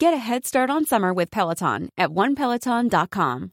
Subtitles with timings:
[0.00, 3.50] Get a head start on summer with Peloton at onepeloton.com.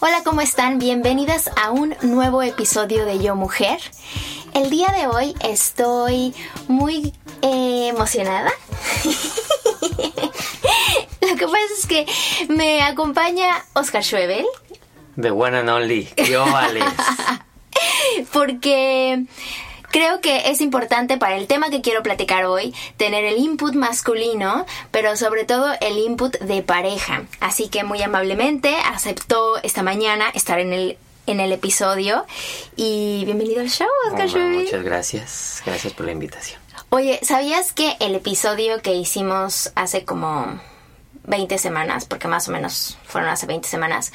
[0.00, 0.78] Hola, ¿cómo están?
[0.78, 3.80] Bienvenidas a un nuevo episodio de Yo Mujer.
[4.54, 6.32] El día de hoy estoy
[6.68, 8.52] muy eh, emocionada.
[11.20, 12.06] Lo que pasa es que
[12.48, 14.46] me acompaña Oscar Schwebel.
[15.20, 16.86] The one and only, yo Alex.
[18.32, 19.24] Porque
[19.90, 24.66] creo que es importante para el tema que quiero platicar hoy tener el input masculino,
[24.92, 27.24] pero sobre todo el input de pareja.
[27.40, 32.26] Así que muy amablemente aceptó esta mañana estar en el en el episodio.
[32.76, 36.60] Y bienvenido al show, Oscar Oh, muchas gracias, gracias por la invitación.
[36.90, 40.60] Oye, ¿sabías que el episodio que hicimos hace como
[41.24, 44.12] 20 semanas, porque más o menos fueron hace 20 semanas,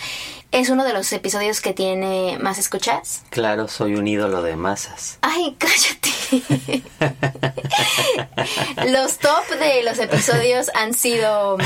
[0.52, 3.24] es uno de los episodios que tiene más escuchas?
[3.30, 5.20] Claro, soy un ídolo de masas.
[5.22, 6.84] Ay, cállate.
[8.92, 11.58] los top de los episodios han sido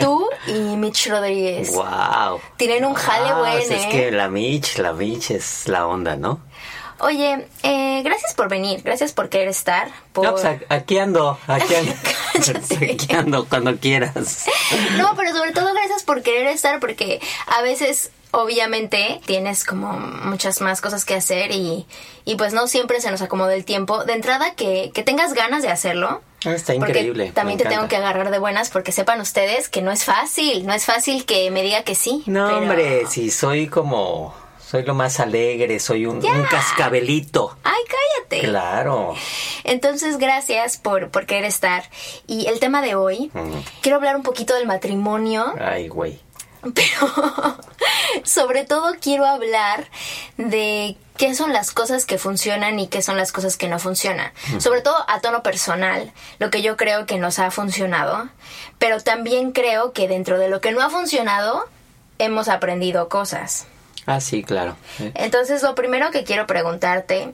[0.00, 1.72] tú y Mitch Rodríguez.
[1.72, 2.40] Wow.
[2.56, 3.88] Tienen un jale Wow, bueno, Es ¿eh?
[3.90, 6.40] que la Mitch, la Mitch es la onda, ¿no?
[7.00, 9.88] Oye, eh, gracias por venir, gracias por querer estar.
[10.12, 10.24] Por...
[10.24, 11.92] No, pues aquí ando, aquí ando.
[12.92, 14.44] Aquí ando cuando quieras.
[14.98, 20.60] No, pero sobre todo gracias por querer estar porque a veces obviamente tienes como muchas
[20.60, 21.86] más cosas que hacer y,
[22.24, 24.04] y pues no siempre se nos acomoda el tiempo.
[24.04, 26.22] De entrada que, que tengas ganas de hacerlo.
[26.44, 27.30] Ah, Está increíble.
[27.32, 30.74] también te tengo que agarrar de buenas porque sepan ustedes que no es fácil, no
[30.74, 32.22] es fácil que me diga que sí.
[32.26, 34.34] No, pero- hombre, si soy como.
[34.74, 37.56] Soy lo más alegre, soy un, un cascabelito.
[37.62, 38.48] Ay, cállate.
[38.48, 39.14] Claro.
[39.62, 41.84] Entonces, gracias por, por querer estar.
[42.26, 43.30] Y el tema de hoy,
[43.82, 45.54] quiero hablar un poquito del matrimonio.
[45.60, 46.20] Ay, güey.
[46.74, 47.56] pero
[48.24, 49.88] sobre todo quiero hablar
[50.38, 54.32] de qué son las cosas que funcionan y qué son las cosas que no funcionan.
[54.58, 58.28] Sobre todo a tono personal, lo que yo creo que nos ha funcionado,
[58.80, 61.64] pero también creo que dentro de lo que no ha funcionado,
[62.18, 63.68] hemos aprendido cosas.
[64.06, 64.76] Ah, sí, claro.
[65.00, 67.32] Eh, Entonces, lo primero que quiero preguntarte,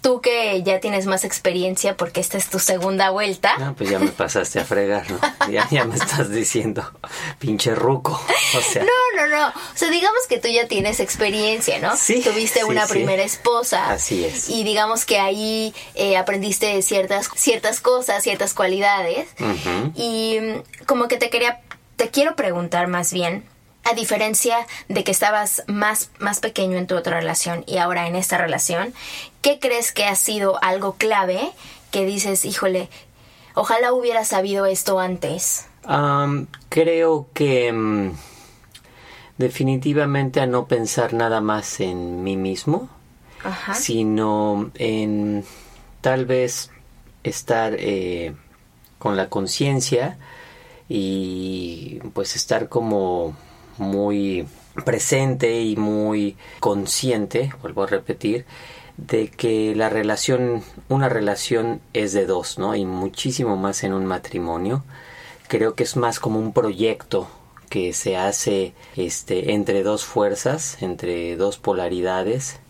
[0.00, 3.98] tú que ya tienes más experiencia porque esta es tu segunda vuelta, No, pues ya
[3.98, 5.18] me pasaste a fregar, ¿no?
[5.50, 6.82] Ya, ya me estás diciendo,
[7.38, 8.18] pinche ruco.
[8.56, 9.48] O sea, No, no, no.
[9.48, 11.96] O sea, digamos que tú ya tienes experiencia, ¿no?
[11.96, 12.92] Sí, Tuviste sí, una sí.
[12.94, 13.90] primera esposa.
[13.90, 14.48] Así es.
[14.48, 19.28] Y digamos que ahí eh, aprendiste ciertas, ciertas cosas, ciertas cualidades.
[19.94, 20.38] Y
[20.86, 21.60] como que te quería,
[21.96, 23.44] te quiero preguntar más bien,
[23.84, 28.14] a diferencia de que estabas más, más pequeño en tu otra relación y ahora en
[28.14, 28.92] esta relación,
[29.42, 31.50] ¿qué crees que ha sido algo clave
[31.90, 32.88] que dices, híjole,
[33.54, 35.66] ojalá hubiera sabido esto antes?
[35.84, 38.12] Am, creo que mm,
[39.38, 42.88] definitivamente a no pensar nada más en mí mismo,
[43.42, 43.74] Ajá.
[43.74, 45.44] sino en
[46.02, 46.70] tal vez
[47.22, 48.34] estar eh,
[48.98, 50.18] con la conciencia
[50.88, 53.34] y pues estar como
[53.80, 54.46] muy
[54.84, 58.44] presente y muy consciente, vuelvo a repetir,
[58.96, 62.76] de que la relación, una relación es de dos, ¿no?
[62.76, 64.84] Y muchísimo más en un matrimonio.
[65.48, 67.28] Creo que es más como un proyecto
[67.70, 72.60] que se hace este entre dos fuerzas, entre dos polaridades,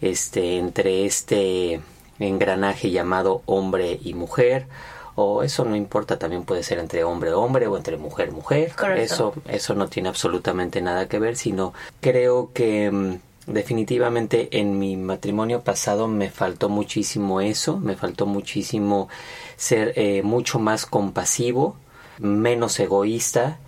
[0.00, 1.80] este entre este
[2.18, 4.66] engranaje llamado hombre y mujer
[5.14, 8.72] o eso no importa también puede ser entre hombre hombre o entre mujer mujer.
[8.74, 9.02] Correcto.
[9.02, 14.96] eso eso no tiene absolutamente nada que ver sino creo que mm, definitivamente en mi
[14.96, 19.08] matrimonio pasado me faltó muchísimo eso me faltó muchísimo
[19.56, 21.76] ser eh, mucho más compasivo
[22.18, 23.58] menos egoísta.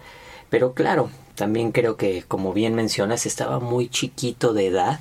[0.51, 5.01] Pero claro también creo que como bien mencionas estaba muy chiquito de edad.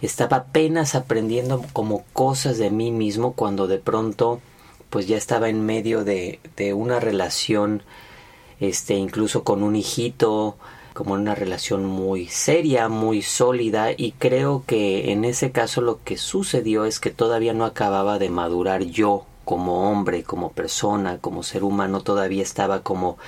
[0.00, 4.40] Estaba apenas aprendiendo como cosas de mí mismo cuando de pronto
[4.94, 7.82] pues ya estaba en medio de, de una relación
[8.60, 10.56] este incluso con un hijito
[10.92, 16.16] como una relación muy seria, muy sólida y creo que en ese caso lo que
[16.16, 21.64] sucedió es que todavía no acababa de madurar yo como hombre, como persona, como ser
[21.64, 23.18] humano, todavía estaba como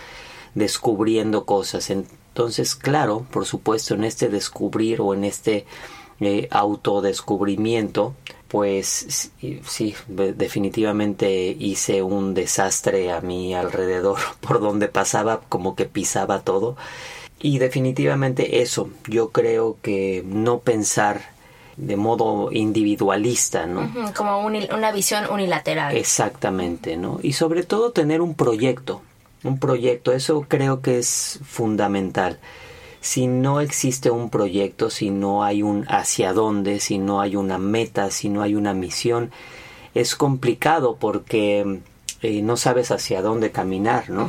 [0.54, 1.90] descubriendo cosas.
[1.90, 5.66] Entonces, claro, por supuesto, en este descubrir o en este
[6.20, 8.14] eh, autodescubrimiento,
[8.48, 9.30] pues
[9.64, 16.76] sí, definitivamente hice un desastre a mi alrededor, por donde pasaba, como que pisaba todo.
[17.40, 21.36] Y definitivamente eso, yo creo que no pensar
[21.76, 23.90] de modo individualista, ¿no?
[24.14, 25.94] como una visión unilateral.
[25.94, 27.20] Exactamente, ¿no?
[27.22, 29.02] Y sobre todo tener un proyecto,
[29.44, 32.38] un proyecto, eso creo que es fundamental.
[33.06, 37.56] Si no existe un proyecto, si no hay un hacia dónde, si no hay una
[37.56, 39.30] meta, si no hay una misión,
[39.94, 41.82] es complicado porque
[42.22, 44.24] eh, no sabes hacia dónde caminar, ¿no?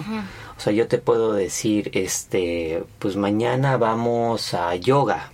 [0.55, 5.31] O sea, yo te puedo decir, este, pues mañana vamos a yoga,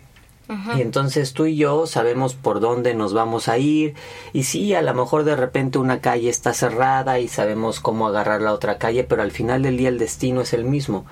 [0.76, 3.96] y entonces tú y yo sabemos por dónde nos vamos a ir.
[4.34, 8.42] Y sí, a lo mejor de repente una calle está cerrada y sabemos cómo agarrar
[8.42, 11.06] la otra calle, pero al final del día el destino es el mismo.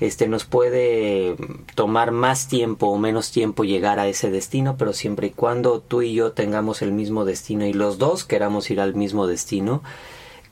[0.00, 1.36] Este nos puede
[1.74, 6.02] tomar más tiempo o menos tiempo llegar a ese destino, pero siempre y cuando tú
[6.02, 9.82] y yo tengamos el mismo destino y los dos queramos ir al mismo destino,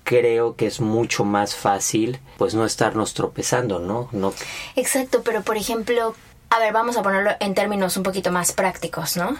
[0.09, 4.09] creo que es mucho más fácil pues no estarnos tropezando, ¿no?
[4.13, 4.33] No
[4.75, 6.15] Exacto, pero por ejemplo,
[6.51, 9.37] a ver, vamos a ponerlo en términos un poquito más prácticos, ¿no?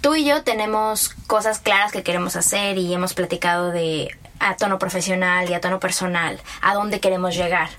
[0.00, 4.78] Tú y yo tenemos cosas claras que queremos hacer y hemos platicado de a tono
[4.78, 7.70] profesional y a tono personal, a dónde queremos llegar.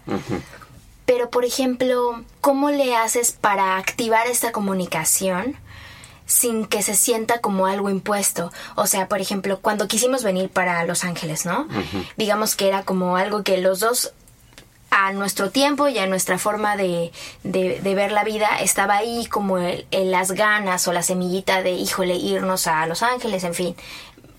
[1.05, 5.55] Pero, por ejemplo, ¿cómo le haces para activar esta comunicación
[6.25, 8.51] sin que se sienta como algo impuesto?
[8.75, 11.67] O sea, por ejemplo, cuando quisimos venir para Los Ángeles, ¿no?
[12.17, 14.13] Digamos que era como algo que los dos
[14.89, 17.11] a nuestro tiempo y a nuestra forma de,
[17.43, 22.15] de, ver la vida estaba ahí como el, las ganas o la semillita de híjole
[22.15, 23.75] irnos a Los Ángeles, en fin.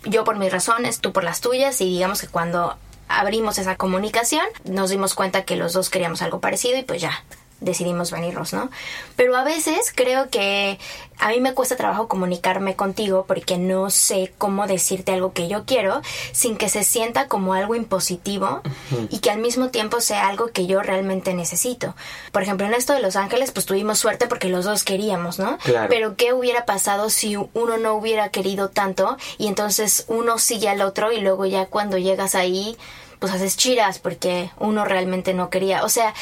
[0.05, 2.77] Yo por mis razones, tú por las tuyas y digamos que cuando
[3.09, 7.25] abrimos esa comunicación nos dimos cuenta que los dos queríamos algo parecido y pues ya
[7.61, 8.71] decidimos venirnos, ¿no?
[9.17, 10.79] Pero a veces creo que
[11.19, 15.65] a mí me cuesta trabajo comunicarme contigo porque no sé cómo decirte algo que yo
[15.65, 16.01] quiero
[16.33, 18.63] sin que se sienta como algo impositivo
[19.11, 21.95] y que al mismo tiempo sea algo que yo realmente necesito.
[22.31, 25.59] Por ejemplo, en esto de Los Ángeles, pues tuvimos suerte porque los dos queríamos, ¿no?
[25.89, 30.83] Pero ¿qué hubiera pasado si uno no hubiera querido tanto y entonces uno sigue al
[30.83, 32.77] otro y luego ya cuando llegas ahí
[33.19, 35.85] pues haces chiras porque uno realmente no quería.
[35.85, 36.15] O sea,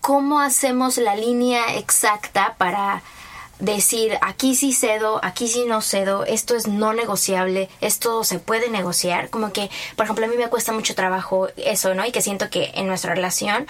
[0.00, 3.02] ¿cómo hacemos la línea exacta para
[3.58, 8.70] decir aquí sí cedo, aquí sí no cedo, esto es no negociable, esto se puede
[8.70, 9.30] negociar?
[9.30, 12.04] Como que, por ejemplo, a mí me cuesta mucho trabajo eso, ¿no?
[12.06, 13.66] Y que siento que en nuestra relación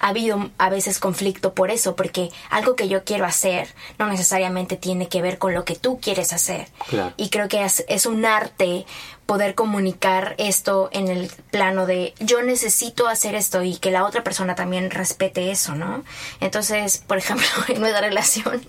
[0.00, 4.76] ha habido a veces conflicto por eso, porque algo que yo quiero hacer no necesariamente
[4.76, 6.68] tiene que ver con lo que tú quieres hacer.
[7.16, 8.86] Y creo que es, es, un arte
[9.26, 14.22] poder comunicar esto en el plano de yo necesito hacer esto y que la otra
[14.22, 16.04] persona también respete eso, ¿no?
[16.40, 18.62] Entonces, por ejemplo, en nuestra relación,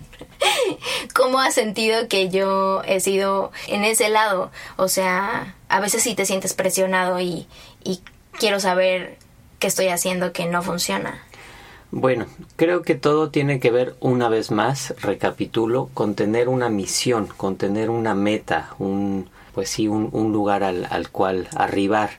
[1.13, 4.51] ¿cómo has sentido que yo he sido en ese lado?
[4.77, 7.47] O sea, a veces sí te sientes presionado y,
[7.83, 8.01] y
[8.39, 9.17] quiero saber
[9.67, 11.21] estoy haciendo que no funciona.
[11.91, 12.25] Bueno,
[12.55, 17.55] creo que todo tiene que ver una vez más, recapitulo, con tener una misión, con
[17.55, 22.11] tener una meta, un, pues sí, un, lugar al, al, cual arribar.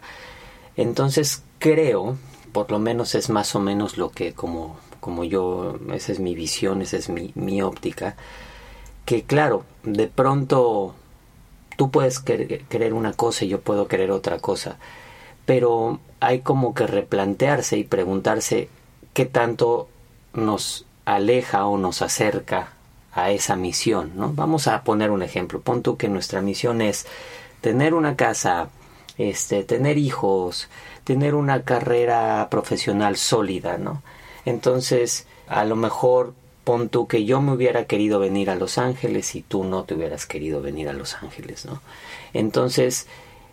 [0.76, 2.16] Entonces creo,
[2.52, 6.34] por lo menos es más o menos lo que como, como yo, esa es mi
[6.34, 8.16] visión, esa es mi, mi óptica,
[9.04, 10.94] que claro, de pronto
[11.76, 14.78] tú puedes querer una cosa y yo puedo querer otra cosa,
[15.46, 18.68] pero hay como que replantearse y preguntarse
[19.14, 19.88] qué tanto
[20.34, 22.72] nos aleja o nos acerca
[23.12, 24.32] a esa misión, ¿no?
[24.34, 25.60] Vamos a poner un ejemplo.
[25.60, 27.06] Pon tú que nuestra misión es
[27.62, 28.68] tener una casa,
[29.16, 30.68] este, tener hijos,
[31.04, 34.02] tener una carrera profesional sólida, ¿no?
[34.44, 36.34] Entonces, a lo mejor
[36.64, 39.94] pon tú que yo me hubiera querido venir a Los Ángeles y tú no te
[39.94, 41.80] hubieras querido venir a Los Ángeles, ¿no?
[42.34, 43.06] Entonces,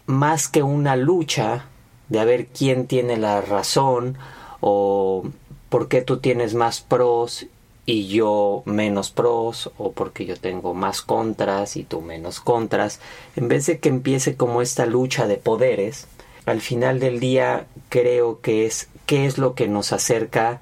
[0.08, 1.68] más que una lucha
[2.10, 4.18] de a ver quién tiene la razón
[4.62, 5.24] o
[5.70, 7.48] por qué tú tienes más pros
[7.86, 13.00] y yo menos pros o porque yo tengo más contras y tú menos contras,
[13.36, 16.08] en vez de que empiece como esta lucha de poderes,
[16.46, 20.62] al final del día creo que es qué es lo que nos acerca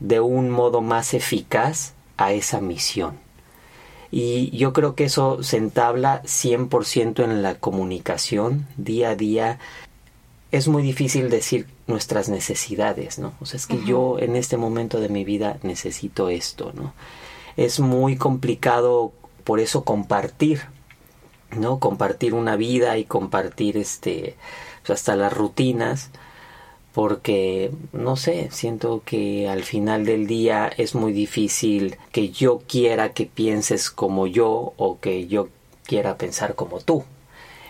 [0.00, 3.18] de un modo más eficaz a esa misión.
[4.10, 9.58] Y yo creo que eso se entabla 100% en la comunicación día a día.
[10.56, 13.34] Es muy difícil decir nuestras necesidades, ¿no?
[13.42, 16.94] O sea, es que yo en este momento de mi vida necesito esto, ¿no?
[17.58, 19.12] Es muy complicado
[19.44, 20.62] por eso compartir,
[21.50, 21.78] ¿no?
[21.78, 24.34] Compartir una vida y compartir este
[24.86, 26.08] sea, hasta las rutinas,
[26.94, 33.12] porque, no sé, siento que al final del día es muy difícil que yo quiera
[33.12, 35.48] que pienses como yo o que yo
[35.84, 37.04] quiera pensar como tú.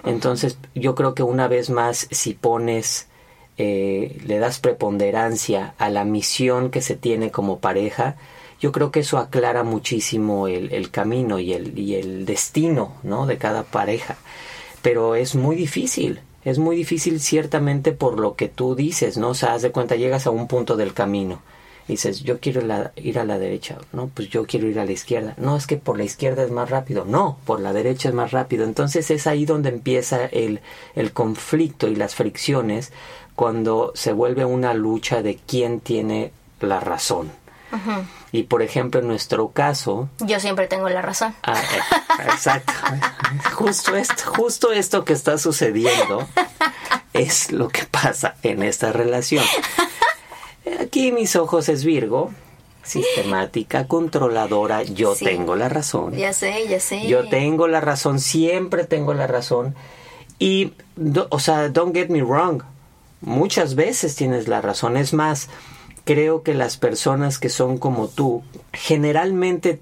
[0.07, 3.09] Entonces, yo creo que una vez más, si pones,
[3.59, 8.17] eh, le das preponderancia a la misión que se tiene como pareja,
[8.61, 13.27] yo creo que eso aclara muchísimo el, el camino y el, y el destino, ¿no?
[13.27, 14.17] De cada pareja.
[14.81, 19.31] Pero es muy difícil, es muy difícil ciertamente por lo que tú dices, ¿no?
[19.31, 21.43] O sea, haz de cuenta, llegas a un punto del camino.
[21.88, 22.62] Dices, yo quiero
[22.97, 25.35] ir a la derecha, no, pues yo quiero ir a la izquierda.
[25.37, 27.05] No, es que por la izquierda es más rápido.
[27.05, 28.64] No, por la derecha es más rápido.
[28.64, 30.61] Entonces es ahí donde empieza el,
[30.97, 32.93] el conflicto y las fricciones
[33.37, 37.31] cuando se vuelve una lucha de quién tiene la razón.
[38.33, 40.09] Y por ejemplo, en nuestro caso...
[40.21, 41.35] Yo siempre tengo la razón.
[41.43, 42.73] Ah, eh, exacto.
[43.55, 46.26] justo, esto, justo esto que está sucediendo
[47.12, 49.45] es lo que pasa en esta relación.
[50.80, 52.30] Aquí mis ojos es Virgo,
[52.82, 56.14] sistemática, controladora, yo tengo la razón.
[56.14, 57.06] Ya sé, ya sé.
[57.06, 59.75] Yo tengo la razón, siempre tengo la razón.
[60.38, 60.73] Y,
[61.30, 62.62] o sea, don't get me wrong,
[63.20, 64.96] muchas veces tienes la razón.
[64.96, 65.49] Es más,
[66.04, 68.42] creo que las personas que son como tú
[68.73, 69.80] generalmente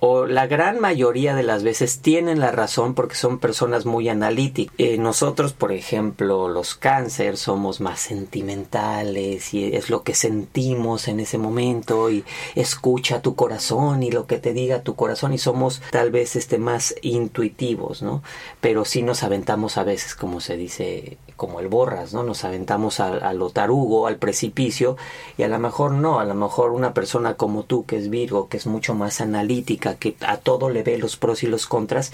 [0.00, 4.74] o la gran mayoría de las veces tienen la razón porque son personas muy analíticas.
[4.78, 11.20] Eh, nosotros, por ejemplo, los cáncer somos más sentimentales y es lo que sentimos en
[11.20, 15.82] ese momento y escucha tu corazón y lo que te diga tu corazón y somos
[15.90, 18.22] tal vez este más intuitivos, ¿no?
[18.62, 22.22] Pero sí nos aventamos a veces, como se dice, como el borras, ¿no?
[22.22, 24.96] Nos aventamos a, a lo tarugo, al precipicio
[25.36, 28.48] y a lo mejor no, a lo mejor una persona como tú que es Virgo,
[28.48, 32.12] que es mucho más analítica, que a todo le ve los pros y los contras,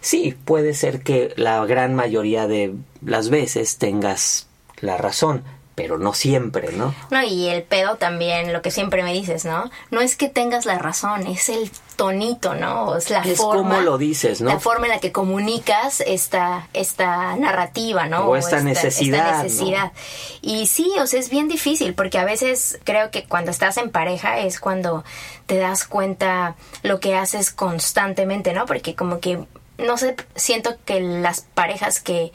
[0.00, 4.46] sí, puede ser que la gran mayoría de las veces tengas
[4.80, 5.42] la razón,
[5.76, 6.94] pero no siempre, ¿no?
[7.10, 9.70] No, y el pedo también, lo que siempre me dices, ¿no?
[9.90, 12.96] No es que tengas la razón, es el tonito, ¿no?
[12.96, 13.74] Es la es forma.
[13.74, 14.48] como lo dices, ¿no?
[14.48, 18.24] La forma en la que comunicas esta, esta narrativa, ¿no?
[18.24, 19.42] O esta, necesidad.
[19.42, 19.92] necesidad.
[20.40, 23.90] Y sí, o sea, es bien difícil, porque a veces creo que cuando estás en
[23.90, 25.04] pareja es cuando
[25.44, 28.64] te das cuenta lo que haces constantemente, ¿no?
[28.64, 29.44] Porque como que,
[29.76, 32.32] no sé, siento que las parejas que,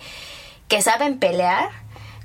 [0.68, 1.81] que saben pelear,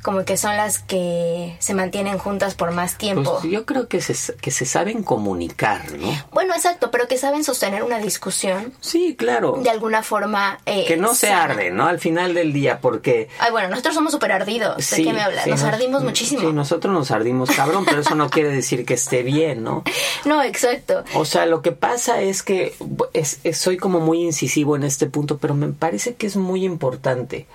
[0.06, 3.38] como que son las que se mantienen juntas por más tiempo.
[3.40, 6.16] Pues yo creo que se, que se saben comunicar, ¿no?
[6.30, 8.72] Bueno, exacto, pero que saben sostener una discusión.
[8.80, 9.58] Sí, claro.
[9.60, 10.60] De alguna forma.
[10.64, 11.88] Eh, que no se arde, ¿no?
[11.88, 13.28] Al final del día, porque.
[13.40, 14.76] Ay, bueno, nosotros somos súper ardidos.
[14.90, 15.44] ¿De qué me hablas?
[15.48, 16.40] nos ardimos muchísimo.
[16.40, 19.82] Sí, nosotros nos ardimos, cabrón, pero eso no quiere decir que esté bien, ¿no?
[20.24, 21.02] No, exacto.
[21.14, 22.76] O sea, lo que pasa es que
[23.12, 27.46] es, soy como muy incisivo en este punto, pero me parece que es muy importante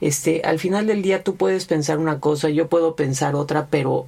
[0.00, 4.06] este, al final del día tú puedes pensar una cosa, yo puedo pensar otra, pero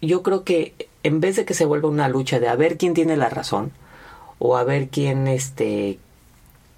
[0.00, 2.94] yo creo que en vez de que se vuelva una lucha de a ver quién
[2.94, 3.72] tiene la razón
[4.38, 5.98] o a ver quién este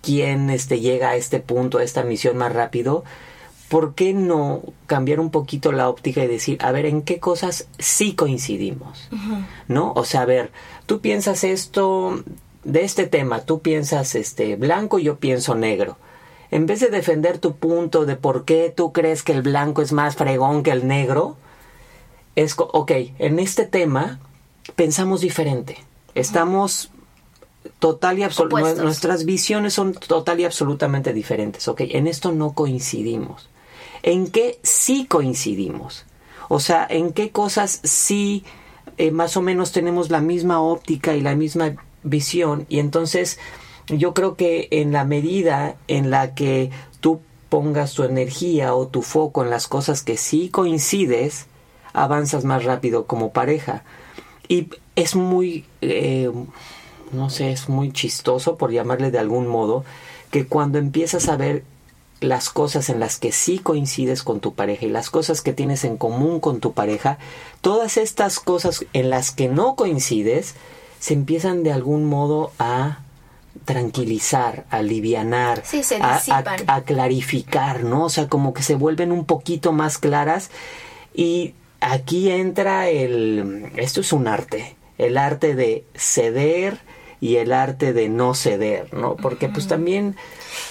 [0.02, 3.04] quién este llega a este punto, a esta misión más rápido,
[3.68, 7.66] ¿por qué no cambiar un poquito la óptica y decir, a ver, en qué cosas
[7.78, 9.08] sí coincidimos?
[9.66, 9.92] ¿No?
[9.96, 10.52] O sea, a ver,
[10.86, 12.22] tú piensas esto
[12.62, 15.98] de este tema, tú piensas este blanco, yo pienso negro
[16.50, 19.92] en vez de defender tu punto de por qué tú crees que el blanco es
[19.92, 21.36] más fregón que el negro,
[22.36, 24.20] es, ok, en este tema
[24.74, 25.78] pensamos diferente.
[26.14, 26.90] Estamos
[27.78, 33.48] total y absolutamente, nuestras visiones son total y absolutamente diferentes, ok, en esto no coincidimos.
[34.02, 36.04] ¿En qué sí coincidimos?
[36.48, 38.44] O sea, ¿en qué cosas sí
[38.98, 41.74] eh, más o menos tenemos la misma óptica y la misma
[42.04, 42.66] visión?
[42.68, 43.38] Y entonces
[43.86, 49.02] yo creo que en la medida en la que tú pongas tu energía o tu
[49.02, 51.46] foco en las cosas que sí coincides,
[51.92, 53.84] avanzas más rápido como pareja.
[54.48, 56.30] Y es muy, eh,
[57.12, 59.84] no sé, es muy chistoso, por llamarle de algún modo,
[60.30, 61.64] que cuando empiezas a ver
[62.20, 65.84] las cosas en las que sí coincides con tu pareja y las cosas que tienes
[65.84, 67.18] en común con tu pareja,
[67.60, 70.54] todas estas cosas en las que no coincides
[70.98, 73.00] se empiezan de algún modo a
[73.64, 75.62] tranquilizar, alivianar,
[76.00, 78.04] a, clarificar, ¿no?
[78.04, 80.50] O sea, como que se vuelven un poquito más claras
[81.14, 86.78] y aquí entra el, esto es un arte, el arte de ceder
[87.20, 89.16] y el arte de no ceder, ¿no?
[89.16, 90.16] Porque pues también...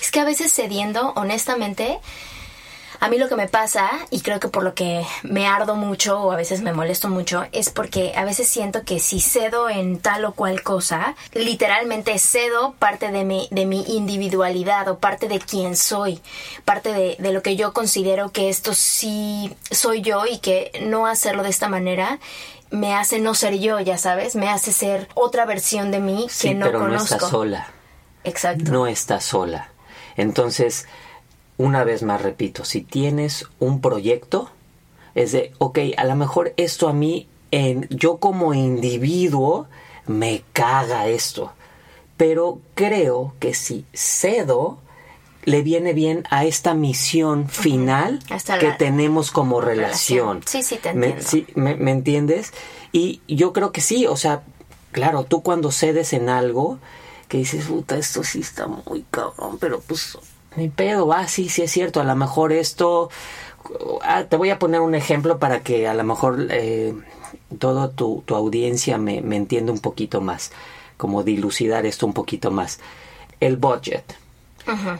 [0.01, 2.00] Es que a veces cediendo, honestamente,
[3.00, 6.20] A mí lo que me pasa, y creo que por lo que me ardo mucho
[6.22, 10.00] o a veces me molesto mucho, es porque a veces siento que si cedo en
[10.00, 15.40] tal o cual cosa, literalmente cedo parte de mi, de mi individualidad o parte de
[15.40, 16.22] quién soy,
[16.64, 21.06] parte de, de lo que yo considero que esto sí soy yo y que no
[21.08, 22.20] hacerlo de esta manera
[22.72, 26.50] me hace no ser yo, ya sabes, me hace ser otra versión de mí Sí,
[26.50, 26.98] que no pero conozco.
[27.10, 27.68] no estás sola.
[28.24, 28.72] Exacto.
[28.72, 29.70] No estás sola.
[30.18, 30.88] Entonces,
[31.58, 34.50] una vez más repito, si tienes un proyecto,
[35.16, 39.68] es de, ok, a lo mejor esto a mí, en, yo como individuo,
[40.08, 41.54] me caga esto.
[42.18, 44.80] Pero creo que si cedo,
[45.44, 48.20] le viene bien a esta misión final
[48.60, 50.42] que tenemos como relación.
[50.42, 50.44] relación.
[50.46, 51.30] Sí, sí, te Me- entiendo.
[51.30, 52.52] sí, ¿me, me entiendes?
[52.92, 54.44] Y yo creo que sí, o sea,
[54.92, 56.80] claro, tú cuando cedes en algo,
[57.28, 60.18] que dices, puta, esto sí está muy cabrón, pero pues,
[60.56, 63.10] ni pedo, va, sí, sí es cierto, a lo mejor esto,
[64.04, 66.94] ah, te voy a poner un ejemplo para que a lo mejor eh,
[67.60, 70.52] toda tu, tu audiencia me, me entienda un poquito más,
[70.98, 72.80] como dilucidar esto un poquito más.
[73.40, 74.16] El budget.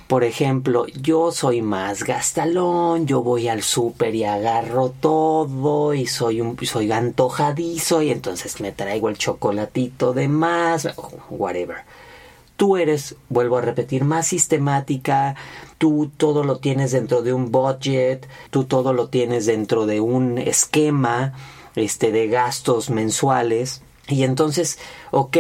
[0.08, 6.40] Por ejemplo, yo soy más gastalón, yo voy al súper y agarro todo y soy
[6.40, 10.88] un soy antojadizo y entonces me traigo el chocolatito de más,
[11.32, 11.78] whatever.
[12.56, 15.36] Tú eres, vuelvo a repetir, más sistemática,
[15.78, 20.38] tú todo lo tienes dentro de un budget, tú todo lo tienes dentro de un
[20.38, 21.34] esquema
[21.76, 23.82] este de gastos mensuales.
[24.08, 24.80] Y entonces,
[25.12, 25.38] ok,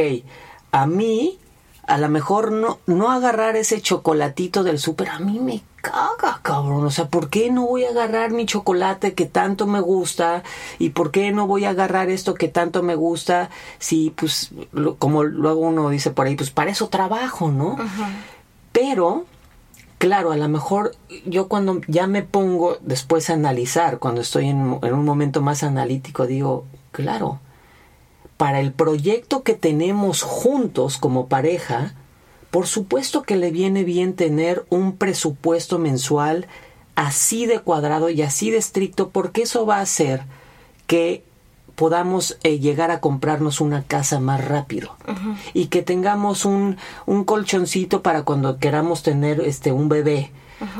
[0.72, 1.40] a mí
[1.88, 6.84] a lo mejor no, no agarrar ese chocolatito del súper, a mí me caga, cabrón.
[6.86, 10.42] O sea, ¿por qué no voy a agarrar mi chocolate que tanto me gusta?
[10.80, 13.50] ¿Y por qué no voy a agarrar esto que tanto me gusta?
[13.78, 17.76] Si, pues, lo- como luego uno dice por ahí, pues para eso trabajo, ¿no?
[18.72, 19.26] Pero,
[20.00, 24.80] claro, a lo mejor yo cuando ya me pongo después a analizar, cuando estoy en,
[24.82, 27.40] en un momento más analítico, digo, claro,
[28.38, 31.94] para el proyecto que tenemos juntos como pareja,
[32.52, 36.48] por supuesto que le viene bien tener un presupuesto mensual
[36.96, 40.24] así de cuadrado y así de estricto, porque eso va a hacer
[40.88, 41.24] que
[41.76, 44.96] podamos eh, llegar a comprarnos una casa más rápido.
[45.54, 50.32] Y que tengamos un, un colchoncito para cuando queramos tener este un bebé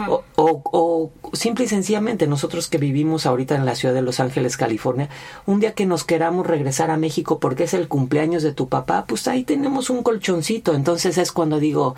[0.08, 4.20] o, o- o simple y sencillamente nosotros que vivimos ahorita en la ciudad de Los
[4.20, 5.10] Ángeles, California,
[5.46, 9.06] un día que nos queramos regresar a México porque es el cumpleaños de tu papá,
[9.08, 10.74] pues ahí tenemos un colchoncito.
[10.74, 11.96] Entonces es cuando digo,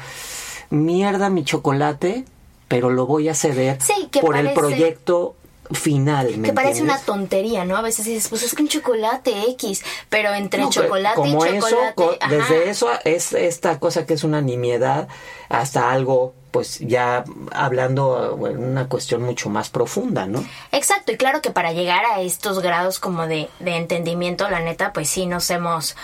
[0.69, 2.25] mierda mi chocolate,
[2.67, 5.35] pero lo voy a ceder Sí, por el proyecto
[5.71, 6.37] final.
[6.37, 7.75] ¿me Que parece una tontería, ¿no?
[7.75, 11.45] A veces dices, pues es que un chocolate X, pero entre No, pero chocolate como
[11.45, 11.93] y eso, chocolate.
[11.95, 12.33] co- ajá.
[12.33, 15.09] desde eso es esta cosa que es una nimiedad
[15.49, 20.43] hasta algo, pues ya hablando bueno, una cuestión mucho más profunda, ¿no?
[20.71, 24.93] Exacto, y claro que para llegar a estos grados como de, de entendimiento, la neta,
[24.93, 25.95] pues sí nos hemos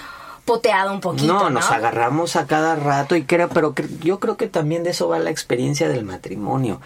[0.45, 1.31] poteado un poquito.
[1.31, 4.91] No, No, nos agarramos a cada rato y creo, pero yo creo que también de
[4.91, 6.81] eso va la experiencia del matrimonio.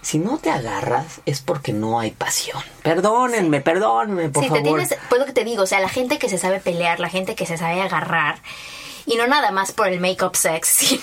[0.00, 2.60] Si no te agarras es porque no hay pasión.
[2.82, 4.62] Perdónenme, perdónenme, por sí, favor.
[4.62, 6.98] te tienes, pues lo que te digo, o sea, la gente que se sabe pelear,
[6.98, 8.38] la gente que se sabe agarrar,
[9.06, 11.02] y no nada más por el make-up sex, sino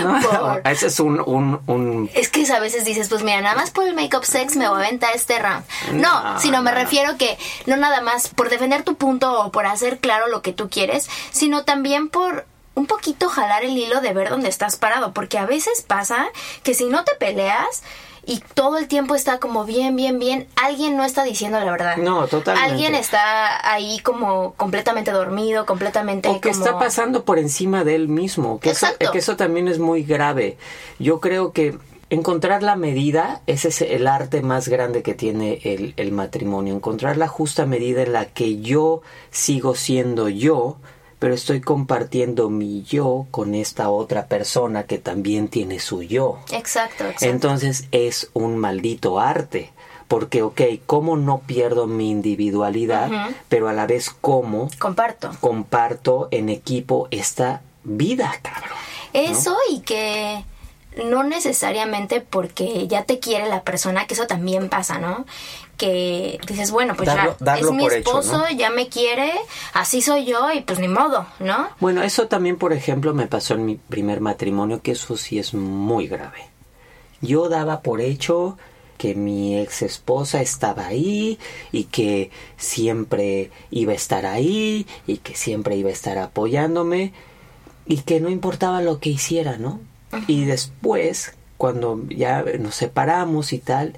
[0.00, 0.62] No, por...
[0.64, 3.84] ese es un, un, un Es que a veces dices, pues mira, nada más por
[3.86, 5.64] el make-up sex me voy a aventar este round.
[5.92, 6.82] No, No, sino me no, no.
[6.82, 10.52] refiero que no nada más por defender tu punto o por hacer claro lo que
[10.52, 15.12] tú quieres, sino también por un poquito jalar el hilo de ver dónde estás parado,
[15.12, 16.26] porque a veces pasa
[16.62, 17.82] que si no te peleas
[18.24, 21.96] y todo el tiempo está como bien, bien, bien, alguien no está diciendo la verdad.
[21.96, 22.70] No, totalmente.
[22.70, 26.64] Alguien está ahí como completamente dormido, completamente o que como...
[26.64, 30.56] está pasando por encima de él mismo, que eso, que eso también es muy grave.
[30.98, 31.76] Yo creo que
[32.10, 37.16] encontrar la medida, ese es el arte más grande que tiene el, el matrimonio, encontrar
[37.16, 40.76] la justa medida en la que yo sigo siendo yo,
[41.22, 46.40] pero estoy compartiendo mi yo con esta otra persona que también tiene su yo.
[46.50, 47.26] Exacto, exacto.
[47.26, 49.70] Entonces es un maldito arte.
[50.08, 53.08] Porque, ok, ¿cómo no pierdo mi individualidad,
[53.48, 55.30] pero a la vez cómo Comparto.
[55.38, 58.76] comparto en equipo esta vida, cabrón?
[59.12, 60.44] Eso y que
[61.04, 65.24] no necesariamente porque ya te quiere la persona, que eso también pasa, ¿no?
[65.76, 68.50] Que dices, bueno, pues Darlo- ya darlo es mi hecho, esposo, ¿no?
[68.50, 69.32] ya me quiere,
[69.72, 71.68] así soy yo y pues ni modo, ¿no?
[71.80, 75.54] Bueno, eso también, por ejemplo, me pasó en mi primer matrimonio, que eso sí es
[75.54, 76.46] muy grave.
[77.20, 78.58] Yo daba por hecho
[78.98, 81.38] que mi ex esposa estaba ahí
[81.72, 87.12] y que siempre iba a estar ahí y que siempre iba a estar apoyándome
[87.86, 89.80] y que no importaba lo que hiciera, ¿no?
[90.26, 93.94] Y después, cuando ya nos separamos y tal,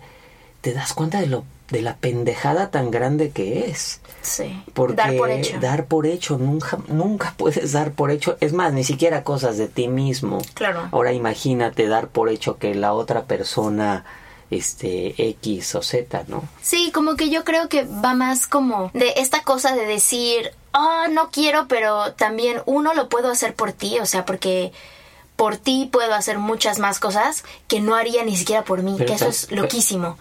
[0.60, 4.00] te das cuenta de lo de la pendejada tan grande que es.
[4.22, 4.62] Sí.
[4.74, 5.58] Porque Dar por hecho.
[5.60, 8.36] dar por hecho, nunca, nunca puedes dar por hecho.
[8.40, 10.40] Es más, ni siquiera cosas de ti mismo.
[10.54, 10.88] Claro.
[10.92, 14.04] Ahora imagínate dar por hecho que la otra persona,
[14.50, 16.44] este, X o Z, ¿no?
[16.62, 21.08] Sí, como que yo creo que va más como de esta cosa de decir, oh,
[21.10, 24.72] no quiero, pero también uno lo puedo hacer por ti, o sea, porque
[25.36, 29.08] por ti puedo hacer muchas más cosas que no haría ni siquiera por mí, Pero
[29.08, 30.16] que eso es loquísimo.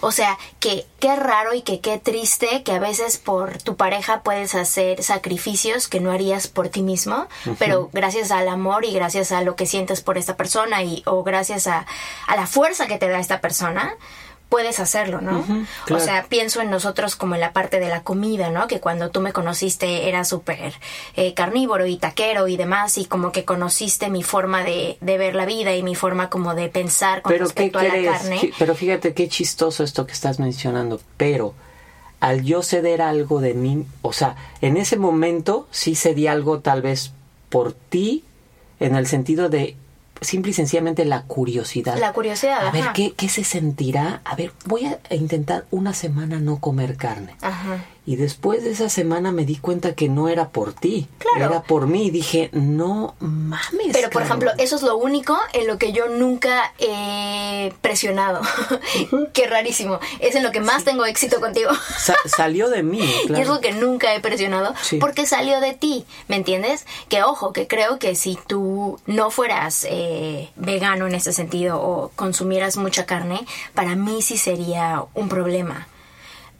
[0.00, 4.22] O sea, que qué raro y que qué triste que a veces por tu pareja
[4.22, 7.26] puedes hacer sacrificios que no harías por ti mismo,
[7.58, 11.22] pero gracias al amor y gracias a lo que sientes por esta persona y o
[11.22, 11.86] gracias a,
[12.26, 13.94] a la fuerza que te da esta persona,
[14.48, 15.44] puedes hacerlo, ¿no?
[15.84, 16.02] claro.
[16.02, 18.66] O sea, pienso en nosotros como en la parte de la comida, ¿no?
[18.66, 20.74] Que cuando tú me conociste era súper
[21.16, 25.34] eh, carnívoro y taquero y demás, y como que conociste mi forma de, de ver
[25.34, 28.52] la vida y mi forma como de pensar con Pero ¿qué respecto a la carne.
[28.58, 31.00] Pero fíjate qué chistoso esto que estás mencionando.
[31.16, 31.54] Pero
[32.20, 36.80] al yo ceder algo de mí, o sea, en ese momento sí cedí algo tal
[36.80, 37.12] vez
[37.48, 38.24] por ti,
[38.80, 39.76] en el sentido de
[40.20, 41.96] simple y sencillamente la curiosidad.
[41.98, 42.84] La curiosidad, A ver.
[42.94, 44.20] ¿qué, ¿qué se sentirá?
[44.24, 47.36] A ver, voy a intentar una semana no comer carne.
[47.40, 47.84] Ajá.
[48.06, 51.52] Y después de esa semana me di cuenta que no era por ti, Claro.
[51.54, 52.06] era por mí.
[52.06, 53.92] Y dije, no mames.
[53.92, 58.42] Pero, por ejemplo, eso es lo único en lo que yo nunca he presionado.
[59.32, 60.00] Qué rarísimo.
[60.20, 61.70] Es en lo que más tengo éxito contigo.
[61.98, 63.54] Sa- salió de mí, Y es claro.
[63.54, 64.98] lo que nunca he presionado Sí.
[64.98, 66.86] porque salió de ti, ¿me entiendes?
[67.08, 72.10] Que ojo, que creo que si tú no fueras eh, vegano en ese sentido o
[72.16, 75.88] consumieras mucha carne, para mí sí sería un problema.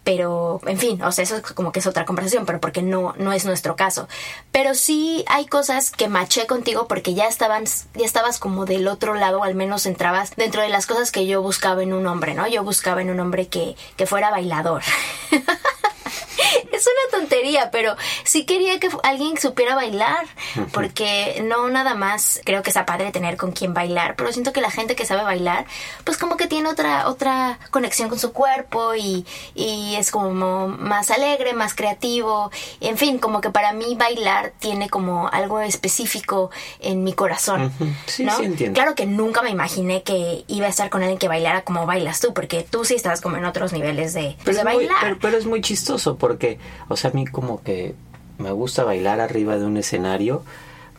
[0.05, 3.15] Pero, en fin, o sea, eso es como que es otra conversación, pero porque no,
[3.17, 4.07] no es nuestro caso.
[4.53, 7.65] Pero sí hay cosas que maché contigo porque ya estaban,
[7.95, 11.27] ya estabas como del otro lado, o al menos entrabas dentro de las cosas que
[11.27, 12.47] yo buscaba en un hombre, ¿no?
[12.47, 14.83] Yo buscaba en un hombre que, que fuera bailador.
[16.75, 20.27] Es una tontería, pero sí quería que alguien supiera bailar,
[20.73, 24.61] porque no nada más creo que está padre tener con quien bailar, pero siento que
[24.61, 25.67] la gente que sabe bailar,
[26.05, 31.11] pues como que tiene otra otra conexión con su cuerpo y, y es como más
[31.11, 37.05] alegre, más creativo, en fin, como que para mí bailar tiene como algo específico en
[37.05, 37.73] mi corazón.
[38.07, 38.37] Sí, ¿no?
[38.37, 38.75] sí entiendo.
[38.75, 42.21] Claro que nunca me imaginé que iba a estar con alguien que bailara como bailas
[42.21, 44.97] tú, porque tú sí estás como en otros niveles de, Pero de muy, bailar.
[45.01, 46.59] pero, pero es muy chistoso porque,
[46.89, 47.95] o sea, a mí como que
[48.39, 50.43] me gusta bailar arriba de un escenario,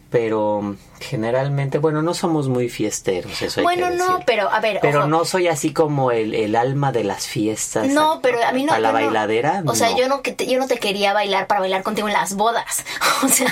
[0.09, 0.75] pero
[1.05, 4.99] generalmente, bueno, no somos muy fiesteros, eso hay Bueno, que no, pero a ver, Pero
[4.99, 5.07] ojo.
[5.07, 7.87] no soy así como el, el alma de las fiestas.
[7.87, 8.69] No, pero a mí no.
[8.69, 9.97] Para la no- bailadera, O sea, no.
[9.97, 12.83] yo no, que te, yo no te quería bailar para bailar contigo en las bodas.
[13.23, 13.51] O sea,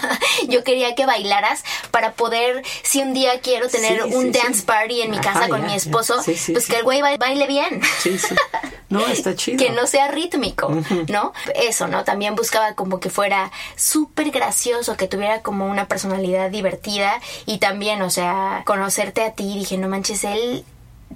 [0.50, 4.60] yo quería que bailaras para poder, si un día quiero tener Sí, un sí, dance
[4.60, 4.66] sí.
[4.66, 7.48] party en mi Ajá, casa con ya, mi esposo, pues que el güey ba- baile
[7.48, 7.82] bien.
[8.00, 8.36] Sí, sí.
[8.90, 9.58] No, está chido.
[9.58, 10.70] Que no sea rítmico,
[11.08, 11.34] ¿no?
[11.56, 12.04] Eso, ¿no?
[12.04, 18.02] También buscaba como que fuera súper gracioso, que tuviera como una personalidad divertida y también,
[18.02, 19.56] o sea, conocerte a ti.
[19.60, 20.66] Dije, no manches, él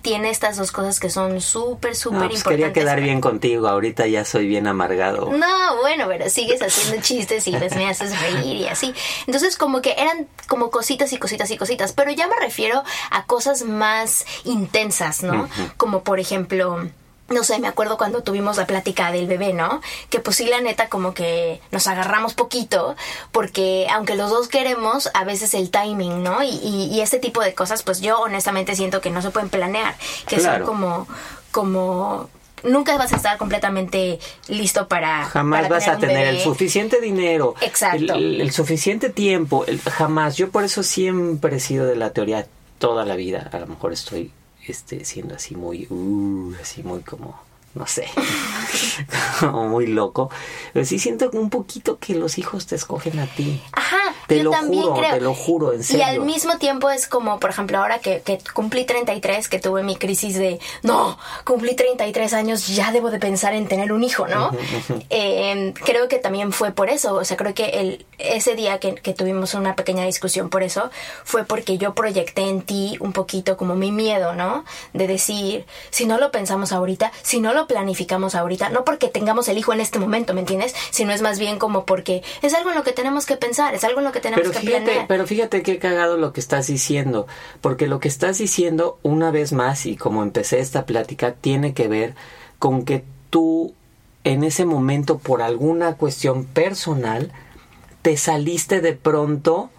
[0.01, 2.67] tiene estas dos cosas que son súper, súper No, pues importantes.
[2.67, 5.31] quería quedar bien contigo, ahorita ya soy bien amargado.
[5.31, 8.93] No, bueno, pero sigues haciendo chistes y pues me haces reír y así.
[9.25, 13.25] Entonces como que eran como cositas y cositas y cositas, pero ya me refiero a
[13.25, 15.49] cosas más intensas, ¿no?
[15.77, 16.87] Como por ejemplo...
[17.29, 19.81] No sé, me acuerdo cuando tuvimos la plática del bebé, ¿no?
[20.09, 22.95] Que pues sí, la neta, como que nos agarramos poquito,
[23.33, 26.41] porque aunque los dos queremos, a veces el timing, ¿no?
[26.43, 29.49] Y, y, y este tipo de cosas, pues yo honestamente siento que no se pueden
[29.49, 29.95] planear,
[30.27, 30.65] que Claro.
[30.65, 31.07] son como,
[31.51, 32.29] como
[32.63, 37.55] nunca vas a estar completamente listo para Jamás para vas a tener el suficiente dinero,
[37.61, 37.97] Exacto.
[37.97, 40.37] el, el- el suficiente tiempo, el- jamás.
[40.37, 42.47] Yo por eso siempre he sido de la teoría
[42.79, 43.49] toda la vida.
[43.51, 44.31] A lo mejor estoy
[44.67, 47.39] este, siendo así muy, uh, así muy como,
[47.77, 48.07] no sé,
[49.39, 50.29] como muy loco.
[50.73, 53.61] Pero sí siento un poquito que los hijos te escogen a ti.
[53.71, 55.13] Ajá, Te yo lo también juro, creo.
[55.13, 58.39] te lo juro, en Y al mismo tiempo es como, por ejemplo, ahora que, que
[58.53, 63.53] cumplí 33, que tuve mi crisis de, no, cumplí 33 años, ya debo de pensar
[63.53, 64.51] en tener un hijo, ¿no?
[65.09, 68.95] Eh, creo que también fue por eso, o sea, creo que el, ese día que,
[68.95, 70.89] que tuvimos una pequeña discusión por eso,
[71.23, 74.65] fue porque yo proyecté en ti un poquito como mi miedo, ¿no?
[74.93, 79.47] De decir, si no lo pensamos ahorita, si no lo planificamos ahorita, no porque tengamos
[79.47, 80.73] el hijo en este momento, ¿me entiendes?
[80.91, 83.83] Sino es más bien como porque es algo en lo que tenemos que pensar, es
[83.83, 85.07] algo en lo que tenemos Pero que fíjate, planear.
[85.07, 87.27] pero fíjate qué cagado lo que estás diciendo,
[87.61, 91.87] porque lo que estás diciendo una vez más y como empecé esta plática tiene que
[91.87, 92.15] ver
[92.59, 93.73] con que tú
[94.23, 97.31] en ese momento por alguna cuestión personal
[98.01, 99.69] te saliste de pronto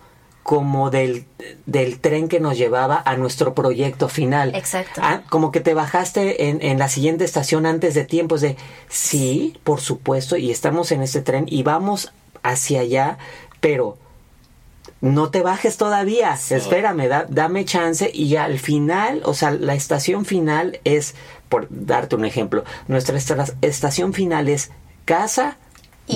[0.49, 1.27] como del,
[1.67, 4.55] del tren que nos llevaba a nuestro proyecto final.
[4.55, 4.99] Exacto.
[5.05, 8.37] Ah, como que te bajaste en, en la siguiente estación antes de tiempo.
[8.37, 8.57] Es de,
[8.89, 13.19] sí, por supuesto, y estamos en ese tren y vamos hacia allá,
[13.61, 13.99] pero
[15.03, 20.25] no te bajes todavía, espérame, da- dame chance y al final, o sea, la estación
[20.25, 21.15] final es,
[21.51, 24.71] por darte un ejemplo, nuestra estra- estación final es
[25.05, 25.59] casa,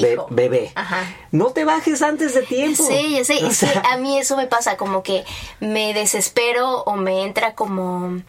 [0.01, 0.73] be- bebé.
[0.75, 1.05] Ajá.
[1.31, 2.83] No te bajes antes de tiempo.
[2.87, 3.45] Sí, ya sé.
[3.45, 5.25] O sea, a mí eso me pasa, como que
[5.61, 8.21] me desespero o me entra como.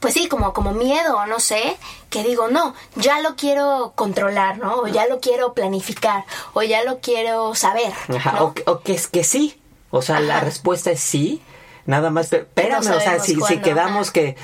[0.00, 1.76] Pues sí, como, como miedo, no sé,
[2.10, 4.80] que digo, no, ya lo quiero controlar, ¿no?
[4.82, 7.92] O ya lo quiero planificar, o ya lo quiero saber.
[8.14, 8.44] Ajá, ¿no?
[8.44, 9.58] o, que- o que es que sí.
[9.90, 11.40] O sea, la respuesta es sí.
[11.86, 14.36] Nada más, pero espérame, o sea, si, si quedamos que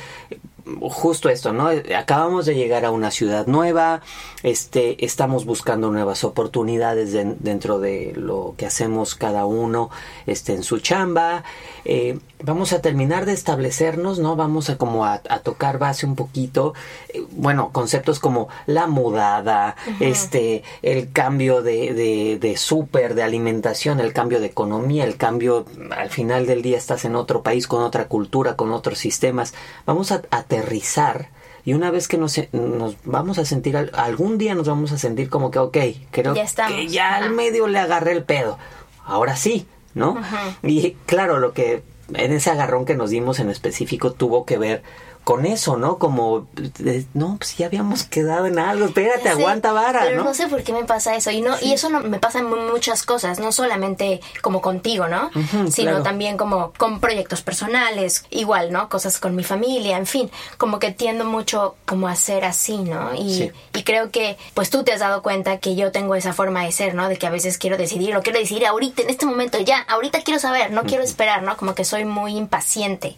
[0.91, 1.69] justo esto, ¿no?
[1.97, 4.01] Acabamos de llegar a una ciudad nueva,
[4.43, 9.91] este, estamos buscando nuevas oportunidades de- dentro de lo que hacemos cada uno,
[10.27, 11.45] este, en su chamba.
[11.85, 14.37] Eh, vamos a terminar de establecernos, ¿no?
[14.37, 16.75] Vamos a como a, a tocar base un poquito,
[17.09, 24.01] eh, bueno, conceptos como la mudada, este, el cambio de, de, de súper, de alimentación,
[24.01, 27.83] el cambio de economía, el cambio, al final del día estás en otro país, con
[27.83, 29.55] otra cultura, con otros sistemas.
[29.87, 30.23] Vamos a
[30.59, 31.29] aterrizar
[31.65, 34.99] y una vez que nos, nos vamos a sentir, al- algún día nos vamos a
[34.99, 35.77] sentir como que, ok,
[36.11, 37.25] creo Ya que ya ajá.
[37.25, 38.59] al medio le agarré el pedo.
[39.05, 40.21] Ahora sí, ¿no?
[40.63, 41.83] Y claro, lo que
[42.15, 44.83] en ese agarrón que nos dimos en específico tuvo que ver
[45.25, 45.99] con eso, ¿no?
[45.99, 50.25] Como, de, no, pues ya habíamos quedado en algo, espérate, sé, aguanta vara, pero ¿no?
[50.25, 50.35] ¿no?
[50.35, 51.31] sé por qué me pasa eso.
[51.31, 55.07] Y no, y eso no, me pasa en mu- muchas cosas, no solamente como contigo,
[55.07, 55.31] ¿no?
[55.71, 56.03] Sino claro.
[56.03, 58.89] también como con proyectos personales, igual, ¿no?
[58.89, 60.31] Cosas con mi familia, en fin.
[60.59, 63.15] Como que tiendo mucho como a ser así, ¿no?
[63.15, 63.53] Y, Sí.
[63.75, 66.73] y creo que, pues tú te has dado cuenta que yo tengo esa forma de
[66.73, 67.09] ser, ¿no?
[67.09, 70.23] De que a veces quiero decidir, lo quiero decidir ahorita, en este momento, ya, ahorita
[70.23, 71.57] quiero saber, no quiero esperar, ¿no?
[71.57, 73.17] Como que soy muy impaciente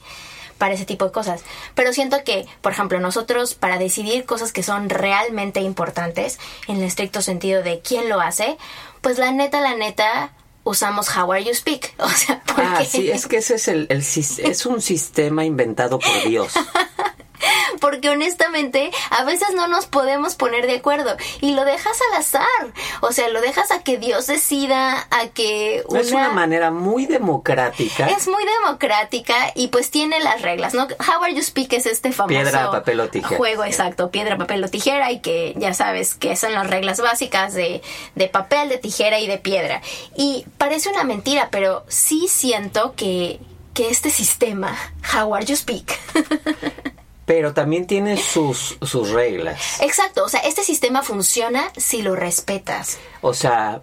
[0.65, 1.43] para ese tipo de cosas.
[1.75, 6.85] Pero siento que, por ejemplo, nosotros para decidir cosas que son realmente importantes, en el
[6.85, 8.57] estricto sentido de quién lo hace,
[9.03, 11.93] pues la neta, la neta, usamos How Are You Speak.
[11.99, 12.63] O sea, porque...
[12.63, 16.55] Ah, sí, es que ese es el, el es un sistema inventado por Dios.
[17.81, 22.73] Porque honestamente, a veces no nos podemos poner de acuerdo y lo dejas al azar.
[23.01, 28.07] O sea, lo dejas a que Dios decida, a que Es una manera muy democrática.
[28.07, 30.85] Es muy democrática y pues tiene las reglas, ¿no?
[30.85, 33.37] How are you speak es este famoso Piedra, papel o tijera.
[33.37, 37.55] juego, exacto, piedra, papel o tijera y que ya sabes que son las reglas básicas
[37.55, 37.83] de,
[38.15, 39.83] de papel, de tijera y de piedra.
[40.17, 43.41] Y parece una mentira, pero sí siento que,
[43.75, 44.77] que este sistema,
[45.15, 45.99] How are you speak,
[47.27, 49.81] Pero también tiene sus, sus reglas.
[49.81, 52.99] exacto, o sea, este sistema funciona si lo respetas.
[53.23, 53.83] O sea,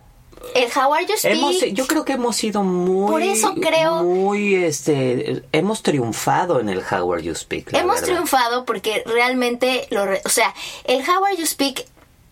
[0.56, 1.34] El How are you speak...
[1.36, 3.12] hemos, yo creo que hemos sido muy...
[3.12, 5.44] Por eso creo- Muy, este...
[5.52, 8.08] Hemos triunfado en el How Are You Speak, Hemos verdad.
[8.14, 10.54] triunfado porque realmente lo, o sea,
[10.86, 11.86] el How Are You Speak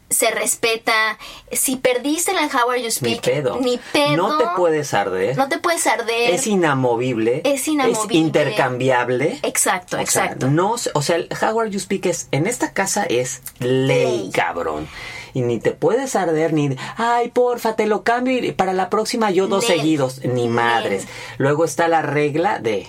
[0.09, 1.17] se respeta.
[1.51, 3.59] Si perdiste el How Are You Ni Speak, pedo.
[3.61, 4.15] ni pedo.
[4.17, 5.37] No te puedes arder.
[5.37, 6.31] No te puedes arder.
[6.33, 7.41] Es inamovible.
[7.45, 8.17] Es inamovible.
[8.17, 9.39] intercambiable.
[9.43, 10.47] Exacto, O sea, exacto.
[10.49, 13.87] no, o sea, el How Are You Speak es, en esta casa es ley,
[14.21, 14.31] Ley.
[14.33, 14.87] cabrón.
[15.35, 19.29] Y ni te puedes arder, ni, ay, porfa, te lo cambio y para la próxima
[19.29, 19.77] yo dos Nel.
[19.77, 20.21] seguidos.
[20.25, 20.49] Ni Nel.
[20.49, 21.07] madres.
[21.37, 22.87] Luego está la regla de,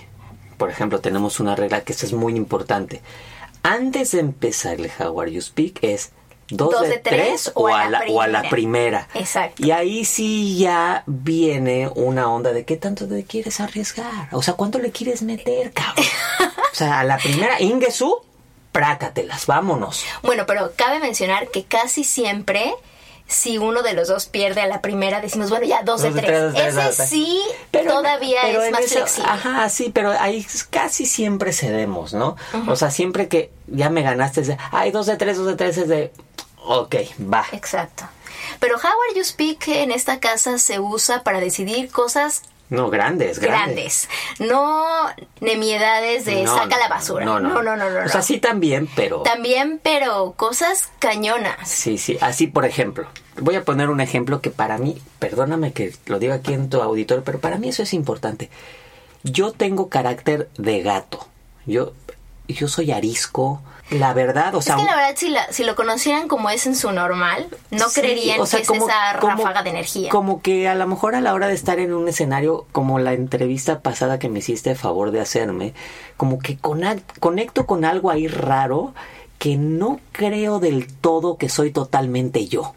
[0.57, 3.01] por ejemplo, tenemos una regla que esta es muy importante.
[3.61, 6.13] Antes de empezar el How Are You Speak es
[6.51, 9.07] dos, de, tres, o, a la, o a la primera.
[9.13, 9.65] Exacto.
[9.65, 14.27] Y ahí sí ya viene una onda de qué tanto te quieres arriesgar.
[14.31, 16.05] O sea, ¿cuánto le quieres meter, cabrón?
[16.71, 18.21] o sea, a la primera, Ingesu,
[18.71, 20.05] prácatelas, vámonos.
[20.23, 22.73] Bueno, pero cabe mencionar que casi siempre.
[23.27, 26.21] Si uno de los dos pierde a la primera, decimos, bueno, ya dos, Dos de
[26.21, 26.53] tres.
[26.53, 26.95] Ese tres.
[27.09, 27.39] sí
[27.71, 29.29] Pero- todavía pero es más ese- flexible.
[29.31, 32.35] Ajá, sí, pero ahí casi siempre cedemos, ¿no?
[32.67, 35.55] O sea, siempre que ya me ganaste, es de, ay, dos de tres, dos de
[35.55, 36.11] tres, es de,
[36.63, 36.95] ok,
[37.31, 37.45] va.
[37.51, 38.05] Exacto.
[38.59, 43.39] Pero How Are You Speak en esta casa se usa para decidir cosas No, grandes,
[43.39, 44.07] grandes.
[44.37, 44.51] grandes.
[44.51, 44.85] No
[45.41, 47.25] nemiedades de No, saca no, la basura.
[47.25, 47.89] No, no, no, no, no.
[47.89, 49.21] no, O sea, sí también, pero...
[49.23, 51.67] También, pero cosas cañonas.
[51.67, 52.17] Sí, sí.
[52.21, 53.07] Así, por ejemplo,
[53.39, 56.81] voy a poner un ejemplo que para mí, perdóname que lo diga aquí en tu
[56.81, 58.49] auditorio, pero para mí eso es importante.
[59.23, 61.27] Yo tengo carácter de gato.
[61.65, 61.93] Yo,
[62.47, 63.61] yo soy arisco.
[63.91, 66.65] La verdad, o sea, es que la verdad, si, la- si lo conocieran como es
[66.65, 70.09] en su normal, no Sí, creerían o sea, que es esa como- ráfaga de energía.
[70.09, 73.13] Como que a lo mejor a la hora de estar en un escenario, como la
[73.13, 75.73] entrevista pasada que me hiciste a favor de hacerme,
[76.17, 78.93] como que cona- conecto con algo ahí raro
[79.39, 82.73] que no creo del todo que soy totalmente yo.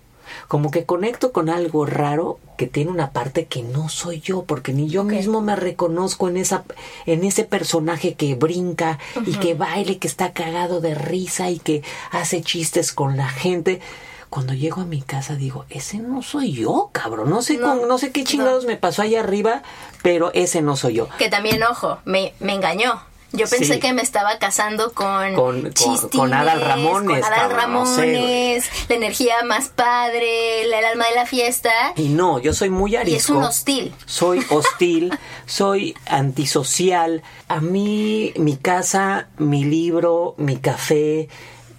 [0.48, 4.72] como que conecto con algo raro que tiene una parte que no soy yo, porque
[4.72, 6.64] ni yo mismo me reconozco en esa,
[7.06, 11.82] en ese personaje que brinca y que baile, que está cagado de risa y que
[12.10, 13.80] hace chistes con la gente.
[14.30, 17.30] Cuando llego a mi casa digo, ese no soy yo, cabrón.
[17.30, 19.62] No sé, con, no sé qué chingados me pasó allá arriba,
[20.02, 21.08] pero ese no soy yo.
[21.18, 23.00] Que también, ojo, me, me engañó.
[23.36, 23.80] Yo pensé Sí.
[23.80, 27.86] que me estaba casando con Con- con- chistines, con Adal Ramones, con Adal cabrón, no
[27.86, 28.14] sé, güey.
[28.14, 31.70] Ramones, la energía más padre, el alma de la fiesta.
[31.96, 33.12] Y no, yo soy muy arisco.
[33.12, 33.94] Y es un hostil.
[34.06, 37.22] Soy hostil, soy antisocial.
[37.48, 41.28] A mí, mi casa, mi libro, mi café,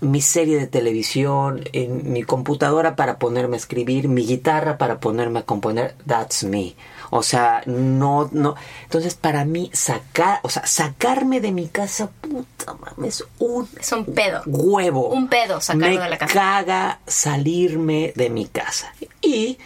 [0.02, 5.39] mi serie de televisión, en mi computadora para ponerme a escribir, mi guitarra para ponerme
[5.39, 6.76] a componer, that's me.
[7.10, 8.56] O sea, no, no.
[8.84, 14.06] Entonces, para mí, sacar, o sea, sacarme de mi casa, puta mames, un Es un
[14.06, 14.41] pedo.
[14.46, 15.10] huevo.
[15.10, 16.34] Un pedo sacarlo Me de la casa.
[16.34, 18.94] caga salirme de mi casa.
[19.22, 19.58] Y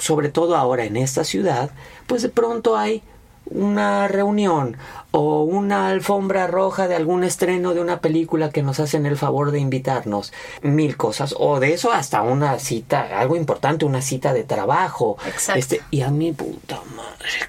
[0.00, 1.70] sobre todo ahora en esta ciudad,
[2.06, 3.02] pues de pronto hay
[3.46, 4.76] una reunión
[5.10, 9.50] o una alfombra roja de algún estreno de una película que nos hacen el favor
[9.50, 14.44] de invitarnos, mil cosas, o de eso hasta una cita, algo importante, una cita de
[14.44, 15.16] trabajo.
[15.26, 15.58] Exacto.
[15.58, 17.48] Este, y a mi puta madre,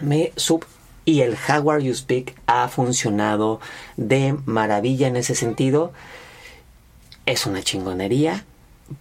[0.00, 0.64] me sub
[1.04, 3.60] y el How You Speak ha funcionado
[3.96, 5.92] de maravilla en ese sentido.
[7.26, 8.44] Es una chingonería,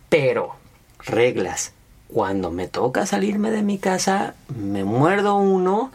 [0.10, 0.56] pero
[1.00, 1.74] reglas.
[2.08, 5.92] Cuando me toca salirme de mi casa, me muerdo uno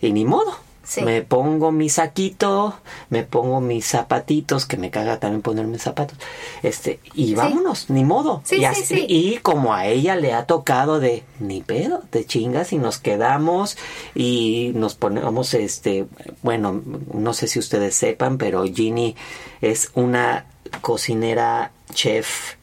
[0.00, 0.65] y ni modo.
[0.88, 1.02] Sí.
[1.02, 2.76] Me pongo mi saquito,
[3.10, 6.16] me pongo mis zapatitos, que me caga también ponerme zapatos,
[6.62, 8.40] este, y vámonos, ni modo.
[8.44, 9.06] Sí, y, sí, así- sí.
[9.08, 13.76] y como a ella le ha tocado de ni pedo, te chingas y nos quedamos
[14.14, 16.06] y nos ponemos, este,
[16.42, 16.80] bueno,
[17.12, 19.16] no sé si ustedes sepan, pero Ginny
[19.60, 20.46] es una
[20.82, 22.54] cocinera chef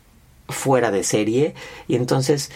[0.47, 1.55] fuera de serie
[1.87, 2.51] y entonces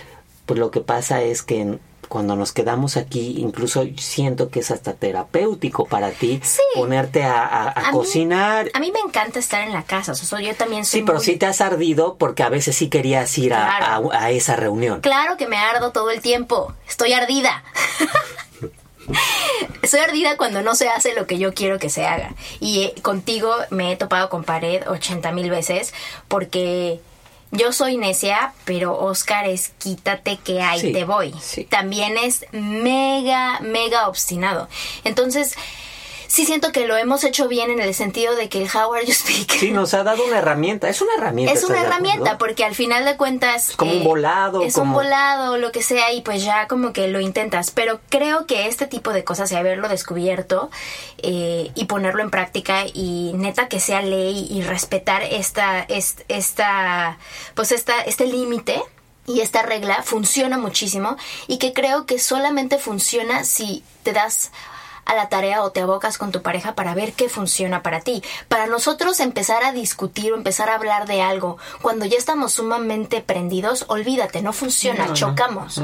[0.46, 4.72] pues lo que pasa es que en- cuando nos quedamos aquí incluso siento que es
[4.72, 6.62] hasta terapéutico para ti Sí.
[6.76, 10.12] ponerte a, a- a A mí- cocinar A mí me encanta estar en la casa.
[10.12, 12.76] O sea, yo también soy sí pero muy- sí te has ardido porque a veces
[12.76, 14.12] sí querías ir a, Claro.
[14.14, 16.74] a- a esa reunión Claro que me ardo todo el tiempo.
[16.88, 17.64] Estoy ardida.
[19.82, 22.34] Estoy ardida cuando no se hace lo que yo quiero que se haga.
[22.60, 25.94] Y eh, contigo me he topado con pared 80 mil veces
[26.28, 27.00] porque
[27.52, 31.34] yo soy necia, pero Oscar es quítate que ahí Sí, te voy.
[31.42, 31.64] sí.
[31.66, 34.68] También es mega, mega obstinado.
[35.04, 35.56] Entonces,
[36.28, 39.06] sí siento que lo hemos hecho bien en el sentido de que el How Are
[39.06, 41.96] You Speak sí nos ha dado una herramienta es una herramienta es una ¿estás de
[41.96, 45.82] herramienta porque al final de cuentas eh, como un volado, es un volado lo que
[45.82, 47.72] sea y pues ya como que lo intentas.
[47.72, 50.70] Pero creo que este tipo de cosas y haberlo descubierto
[51.20, 57.18] eh, y ponerlo en práctica y neta que sea ley y respetar esta est- esta
[57.56, 58.82] pues esta este límite
[59.26, 64.52] y esta regla funciona muchísimo y que creo que solamente funciona si te das
[65.08, 68.22] a la tarea o te abocas con tu pareja para ver qué funciona para ti.
[68.48, 73.22] Para nosotros empezar a discutir o empezar a hablar de algo cuando ya estamos sumamente
[73.22, 75.82] prendidos, olvídate, no funciona, chocamos.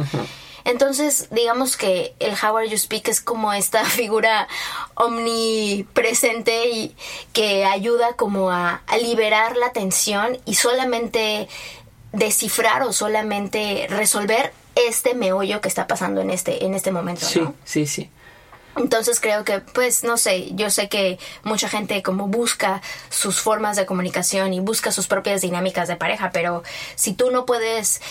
[0.65, 4.47] Entonces, digamos que el How Are You Speak es como esta figura
[4.95, 6.95] omnipresente y
[7.33, 11.47] que ayuda como a, a liberar la tensión y solamente
[12.12, 17.41] descifrar o solamente resolver este meollo que está pasando en este en este momento, sí
[17.41, 17.53] ¿no?
[17.63, 18.09] sí sí
[18.75, 23.75] Entonces creo que, pues, no sé, yo sé que mucha gente como busca sus formas
[23.75, 26.63] de comunicación y busca sus propias dinámicas de pareja, pero
[26.95, 28.01] si tú no puedes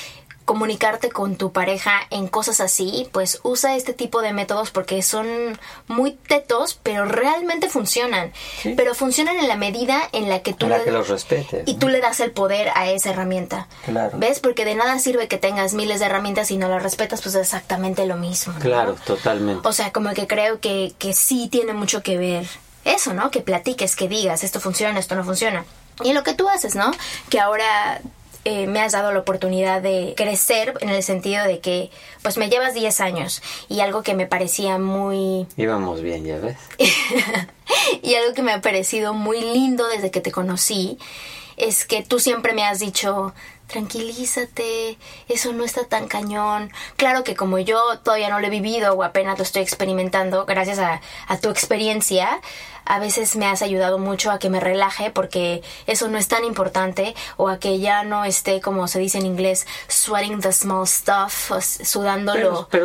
[0.44, 5.58] comunicarte con tu pareja en cosas así, pues usa este tipo de métodos porque son
[5.88, 8.32] muy tetos, pero realmente funcionan.
[8.60, 8.74] Sí.
[8.76, 11.74] Pero funcionan en la medida en la que tú Para le- que los respetes, y
[11.74, 11.78] ¿no?
[11.78, 13.68] tú le das el poder a esa herramienta.
[13.84, 14.18] Claro.
[14.18, 14.40] ¿Ves?
[14.40, 17.42] Porque de nada sirve que tengas miles de herramientas y no las respetas, pues es
[17.42, 18.52] exactamente lo mismo.
[18.54, 18.58] ¿no?
[18.60, 22.46] claro totalmente O sea, como que creo que, que sí tiene mucho que ver
[22.84, 23.30] eso, ¿no?
[23.30, 25.64] Que platiques, que digas, esto funciona, esto no funciona.
[26.02, 26.90] Y lo que tú haces, ¿no?
[27.28, 28.00] Que ahora
[28.44, 31.90] eh, me has dado la oportunidad de crecer en el sentido de que,
[32.22, 36.56] pues me llevas 10 años y algo que me parecía muy íbamos bien ya ves
[38.02, 40.98] y algo que me ha parecido muy lindo desde que te conocí
[41.56, 43.34] es que tú siempre me has dicho,
[43.72, 46.70] tranquilízate, eso no está tan cañón.
[46.96, 50.78] Claro que como yo todavía no lo he vivido o apenas lo estoy experimentando, gracias
[50.78, 52.40] a, a tu experiencia,
[52.84, 56.44] a veces me has ayudado mucho a que me relaje porque eso no es tan
[56.44, 60.86] importante o a que ya no esté, como se dice en inglés, sweating the small
[60.86, 61.52] stuff,
[61.84, 62.34] sudando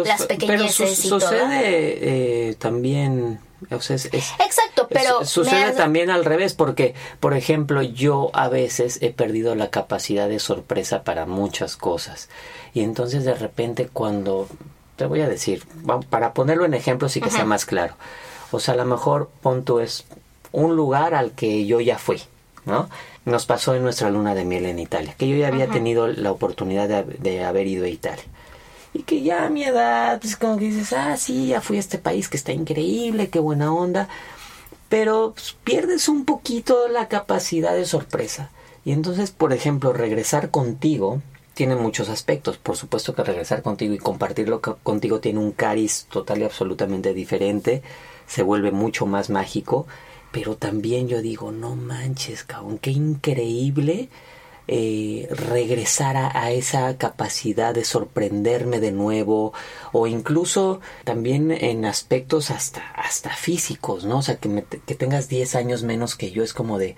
[0.06, 1.20] las pequeñeces su- y todo.
[1.22, 3.40] sucede eh, también
[3.72, 7.82] O sea, es, es- Exacto, pero es- sucede has- también al revés, porque, por ejemplo,
[7.82, 12.30] yo a veces he perdido la capacidad de sorpresa para muchas cosas.
[12.74, 14.48] Y entonces de repente cuando,
[14.96, 15.64] te voy a decir,
[16.10, 17.96] para ponerlo en ejemplo sí que sea más claro.
[18.52, 20.06] O sea, a lo mejor punto es
[20.52, 22.22] un lugar al que yo ya fui,
[22.66, 22.90] ¿no?
[23.26, 26.32] Nos pasó en nuestra luna de miel en Italia, que yo ya había tenido la
[26.32, 28.24] oportunidad de, de haber ido a Italia.
[28.98, 31.80] Y que ya a mi edad, pues como que dices, ah, sí, ya fui a
[31.80, 34.10] este país que está increíble, qué buena onda.
[34.90, 38.50] Pero pues, pierdes un poquito la capacidad de sorpresa.
[38.86, 41.22] Y entonces, por ejemplo, regresar contigo
[41.54, 42.58] tiene muchos aspectos.
[42.58, 47.14] Por supuesto que regresar contigo y compartirlo co- contigo tiene un cariz total y absolutamente
[47.14, 47.84] diferente.
[48.28, 49.86] Se vuelve mucho más mágico.
[50.32, 54.10] Pero también yo digo, no manches, cabrón, qué increíble
[54.68, 59.54] eh, regresar a, a esa capacidad de sorprenderme de nuevo
[59.94, 64.20] o incluso también en aspectos hasta hasta físicos, ¿no?
[64.20, 66.96] O sea, que, me- que tengas 10 años menos que yo es como de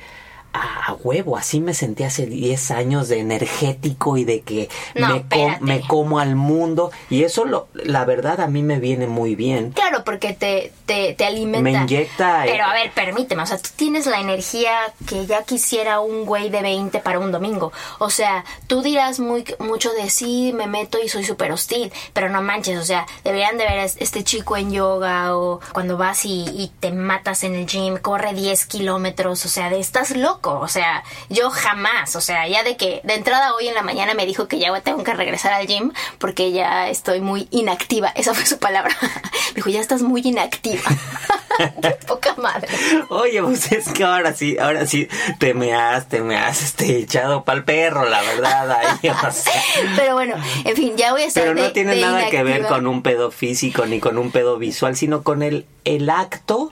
[0.53, 5.21] a, huevo, así me sentí hace 10 años de energético y de que No, me,
[5.27, 9.35] com- me como al mundo y eso lo, la verdad a mí me viene muy
[9.35, 9.71] bien.
[9.71, 11.61] Claro, porque te, te, te alimenta.
[11.61, 14.71] Me inyecta, eh, Pero a ver, permíteme, o sea, tú tienes la energía
[15.07, 17.71] que ya quisiera un güey de 20 para un domingo.
[17.99, 22.29] O sea, tú dirás muy, mucho de sí, me meto y soy súper hostil, pero
[22.29, 26.25] no manches, o sea, deberían de ver a este chico en yoga o cuando vas
[26.25, 30.38] y, y te matas en el gym, corre 10 kilómetros, o sea, de estás loco,
[30.43, 34.13] o sea, yo jamás, o sea, ya de que de entrada hoy en la mañana
[34.13, 38.33] me dijo que ya tengo que regresar al gym porque ya estoy muy inactiva, esa
[38.33, 38.95] fue su palabra.
[39.49, 40.83] Me dijo, ya estás muy inactiva.
[41.81, 42.67] Qué poca madre.
[43.09, 45.07] Oye, pues es que ahora sí, ahora sí
[45.39, 48.71] te me has, te me has este, echado pa'l perro, la verdad.
[48.71, 49.61] ahí, o sea.
[49.97, 52.43] Pero bueno, en fin, ya voy a estar Pero no de- tiene de nada que
[52.43, 56.71] ver con un pedo físico ni con un pedo visual, sino con el, el acto.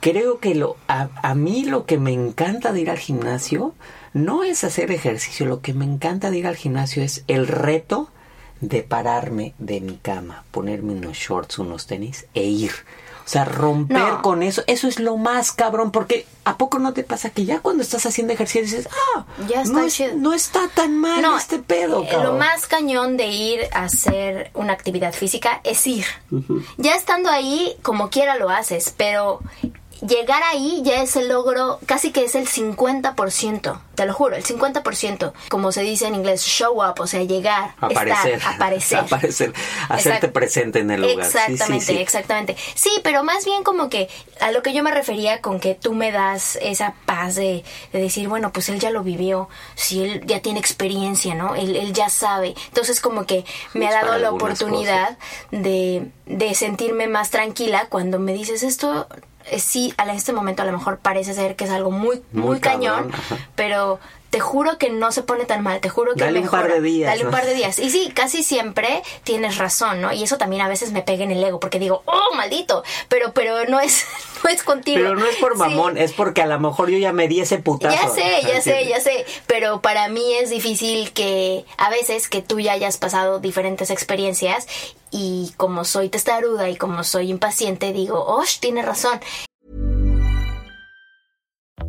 [0.00, 3.74] Creo que lo, a, a mí lo que me encanta de ir al gimnasio
[4.12, 8.08] no es hacer ejercicio, lo que me encanta de ir al gimnasio es el reto
[8.60, 12.72] de pararme de mi cama, ponerme unos shorts, unos tenis e ir.
[13.24, 14.22] O sea, romper No.
[14.22, 17.60] con eso, eso es lo más cabrón, porque ¿a poco no te pasa que ya
[17.60, 20.14] cuando estás haciendo ejercicio dices, ah, Ya está no, es- chido".
[20.16, 22.32] no está tan mal este pedo, eh, cabrón?
[22.34, 26.06] Lo más cañón de ir a hacer una actividad física es ir.
[26.78, 29.40] Ya estando ahí, como quiera lo haces, pero
[30.06, 34.44] llegar ahí ya es el logro, casi que es el 50%, te lo juro, el
[34.44, 38.98] 50%, como se dice en inglés, show up, o sea, llegar, aparecer, estar, aparecer.
[38.98, 39.52] aparecer,
[39.88, 41.26] hacerte presente en el lugar.
[41.26, 41.98] Sí, sí, Exactamente, sí.
[41.98, 42.56] exactamente.
[42.74, 44.08] Sí, pero más bien como que
[44.40, 48.00] a lo que yo me refería con que tú me das esa paz de, de
[48.00, 51.54] decir, bueno, pues él ya lo vivió, si él ya tiene experiencia, ¿no?
[51.54, 52.54] Él, él ya sabe.
[52.68, 53.44] Entonces como que
[53.74, 55.18] me ha Pues dado la oportunidad
[55.50, 59.06] de, de sentirme más tranquila cuando me dices esto.
[59.50, 62.46] Eh, Sí, a este momento a lo mejor parece ser que es algo muy, muy,
[62.46, 63.10] Muy cañón,
[63.54, 63.98] pero
[64.30, 66.80] te juro que no se pone tan mal, te juro que Dale un par de
[66.80, 67.78] días, Dale un par de días.
[67.78, 70.12] Y sí, casi siempre tienes razón, ¿no?
[70.12, 73.32] Y eso también a veces me pega en el ego porque digo, oh, maldito, pero
[73.32, 74.04] pero no es
[74.44, 74.98] no es contigo.
[74.98, 75.58] Pero no es por Sí.
[75.58, 77.96] mamón, es porque a lo mejor yo ya me di ese putazo.
[77.96, 82.42] Ya sé, ya sé, ya sé, pero para mí es difícil que a veces que
[82.42, 84.66] tú ya hayas pasado diferentes experiencias
[85.10, 89.20] y como soy testaruda y como soy impaciente digo, oh, tienes razón.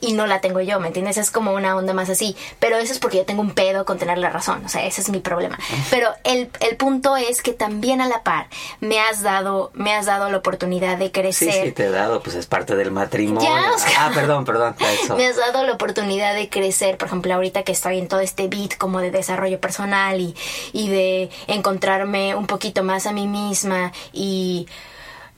[0.00, 1.16] y no la tengo yo, ¿me entiendes?
[1.16, 3.98] Es como una onda más así, pero eso es porque yo tengo un pedo con
[3.98, 5.58] tener la razón, o sea, ese es mi problema.
[5.90, 8.48] Pero el, el punto es que también a la par
[8.80, 11.64] me has dado, me has dado la oportunidad de Sí, crecer.
[11.66, 13.48] sí, te he dado, pues es parte del matrimonio.
[13.48, 13.70] Ya.
[13.98, 14.74] Ah, perdón, perdón.
[15.02, 15.16] Eso.
[15.16, 18.48] Me has dado la oportunidad de crecer, por ejemplo, ahorita que estoy en todo este
[18.48, 20.34] beat como de desarrollo personal y,
[20.72, 24.66] y de encontrarme un poquito más a mí misma y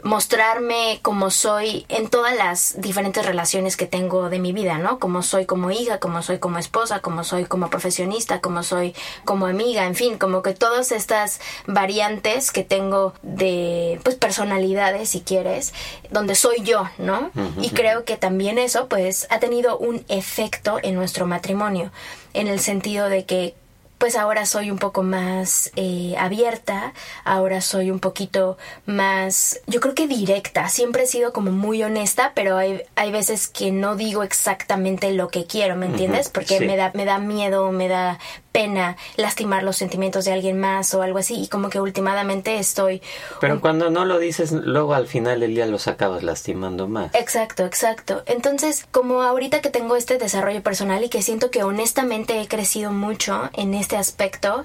[0.03, 4.99] mostrarme como soy en todas las diferentes relaciones que tengo de mi vida, ¿no?
[4.99, 8.95] Como soy como hija, como soy como esposa, como soy como profesionista, como soy
[9.25, 15.21] como amiga, en fin, como que todas estas variantes que tengo de pues personalidades, si
[15.21, 15.75] quieres,
[16.11, 17.31] donde soy yo, ¿no?
[17.61, 21.91] Y creo que también eso pues ha tenido un efecto en nuestro matrimonio,
[22.35, 23.55] en el sentido de que
[23.99, 26.95] pues ahora soy un poco más eh, abierta,
[27.25, 32.33] ahora soy un poquito más, yo creo que directa, siempre he sido como muy honesta,
[32.35, 36.29] pero hay, hay veces que no digo exactamente lo que quiero, ¿me entiendes?
[36.31, 38.19] Porque me, da, me da miedo, me da
[38.53, 43.03] pena lastimar los sentimientos de alguien más o algo así y como que últimamente estoy...
[43.41, 47.15] Pero cuando no lo dices, luego al final del día los acabas lastimando más.
[47.15, 48.23] Exacto, exacto.
[48.27, 52.91] Entonces, como ahorita que tengo este desarrollo personal y que siento que honestamente he crecido
[52.91, 54.65] mucho en este aspecto,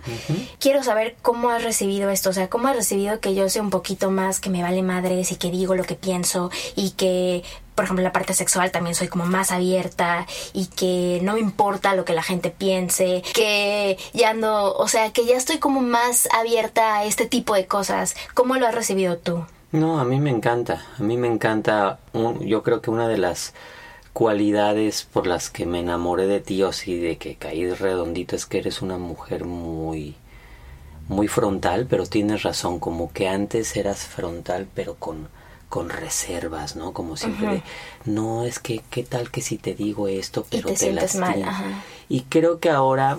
[0.60, 3.70] quiero saber cómo has recibido esto, o sea, cómo has recibido que yo sea un
[3.70, 7.44] poquito más que me vale madres y que digo lo que pienso y que
[7.76, 11.96] por ejemplo, la parte sexual también soy como más abierta y que no me importa
[11.96, 16.28] lo que la gente piense, que ya no, o sea, que ya estoy como más
[16.32, 18.16] abierta a este tipo de cosas.
[18.34, 19.46] ¿Cómo lo has recibido tú?
[19.72, 22.00] No, a mí me encanta, a mí me encanta,
[22.42, 23.54] yo creo que una de las
[24.14, 28.46] cualidades por las que me enamoré de ti o sí de que caí redondito es
[28.46, 30.16] que eres una mujer muy
[31.10, 35.28] muy frontal, pero tienes razón, como que antes eras frontal pero con
[35.74, 36.94] con reservas, ¿no?
[36.94, 37.64] Como siempre
[38.06, 41.44] no, es que, ¿qué tal que si te digo esto, pero te, te mal,
[42.10, 43.18] Y creo que ahora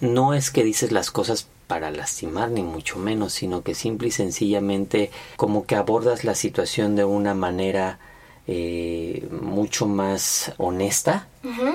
[0.00, 4.10] no es que dices las cosas para lastimar, ni mucho menos, sino que simple y
[4.12, 7.98] sencillamente como que abordas la situación de una manera
[8.46, 11.26] eh, mucho más honesta,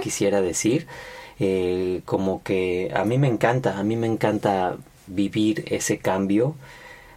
[0.01, 0.87] quisiera decir.
[1.41, 6.55] Eh, como que a mí me encanta, a mí me encanta vivir ese cambio,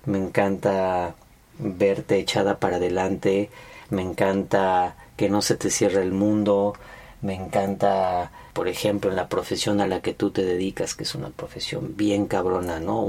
[0.04, 1.14] me encanta
[1.58, 3.50] verte echada para adelante,
[3.90, 6.74] me encanta que no se te cierre el mundo,
[7.20, 11.14] me encanta, por ejemplo, en la profesión a la que tú te dedicas, que es
[11.14, 13.02] una profesión bien cabrona, ¿no?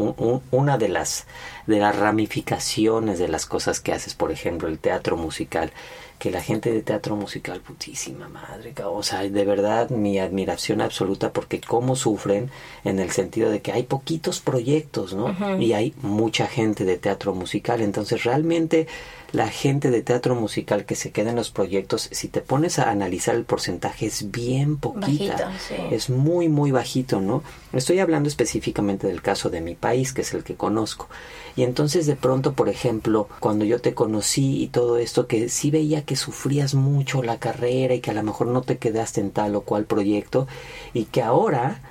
[0.52, 1.28] una de las,
[1.68, 5.72] de las ramificaciones de las cosas que haces, por ejemplo, el teatro musical,
[6.20, 11.32] que la gente de teatro musical, putísima madre, o sea, de verdad mi admiración absoluta
[11.32, 12.52] porque cómo sufren
[12.84, 15.34] en el sentido de que hay poquitos proyectos, ¿no?
[15.60, 18.88] Y hay mucha gente de teatro musical, entonces realmente
[19.32, 22.90] la gente de teatro musical que se queda en los proyectos, si te pones a
[22.90, 25.52] analizar el porcentaje es bien poquita,
[25.92, 27.44] es muy muy bajito, ¿no?
[27.74, 31.08] Estoy hablando específicamente del caso de mi país, que es el que conozco.
[31.56, 35.72] Y entonces de pronto, por ejemplo, cuando yo te conocí y todo esto, que sí
[35.72, 39.32] veía que sufrías mucho la carrera y que a lo mejor no te quedaste en
[39.32, 40.48] tal o cual proyecto
[40.94, 41.82] y que ahora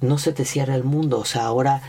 [0.00, 1.82] no se te cierra el mundo, o sea, ahora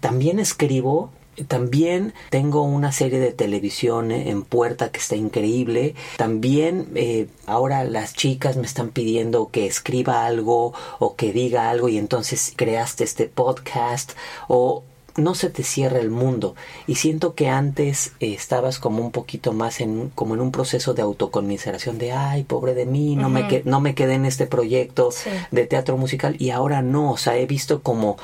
[0.00, 1.10] también escribo
[1.48, 5.94] también tengo una serie de televisión en puerta que está increíble.
[6.16, 11.88] También eh, ahora las chicas me están pidiendo que escriba algo o que diga algo
[11.88, 14.12] y entonces creaste este podcast
[14.48, 14.82] o
[15.16, 16.54] no se te cierra el mundo.
[16.86, 20.94] Y siento que antes eh, estabas como un poquito más en como en un proceso
[20.94, 25.10] de autoconmiseración de ay pobre de mí no me no me quedé en este proyecto
[25.50, 28.16] de teatro musical y ahora no o sea he visto como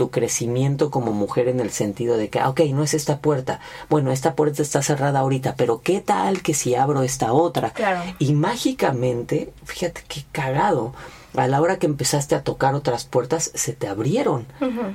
[0.00, 3.60] tu crecimiento como mujer en el sentido de que, ah, ok, no es esta puerta,
[3.90, 7.74] bueno, esta puerta está cerrada ahorita, pero ¿qué tal que si abro esta otra?
[8.18, 10.94] Y mágicamente, fíjate qué cagado,
[11.36, 14.46] a la hora que empezaste a tocar otras puertas se te abrieron,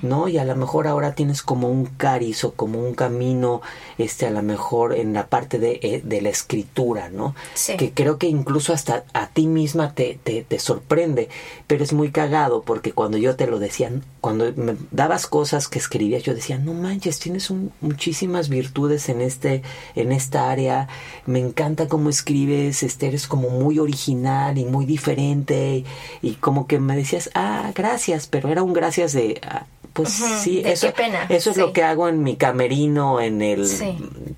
[0.02, 0.28] ¿no?
[0.28, 3.62] Y a lo mejor ahora tienes como un cariz o como un camino,
[3.98, 7.36] este, a lo mejor en la parte de, eh, de la escritura, ¿no?
[7.78, 11.30] Que creo que incluso hasta a ti misma te, te, te, sorprende,
[11.68, 15.80] pero es muy cagado porque cuando yo te lo decía, cuando me dabas cosas que
[15.80, 19.62] escribías, yo decía, no manches, tienes muchísimas virtudes en este,
[19.96, 20.88] en esta área,
[21.26, 25.84] me encanta cómo escribes, este, eres como muy original y muy diferente
[26.22, 30.62] y como que me decías, ah, gracias, pero era un gracias de, ah, pues sí,
[30.66, 30.92] eso,
[31.30, 33.66] eso es lo que hago en mi camerino, en el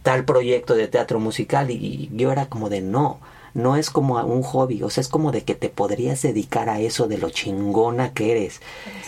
[0.04, 3.20] tal proyecto de teatro musical y yo era como de no,
[3.56, 6.80] no es como un hobby, o sea, es como de que te podrías dedicar a
[6.80, 8.62] eso de lo chingona que eres.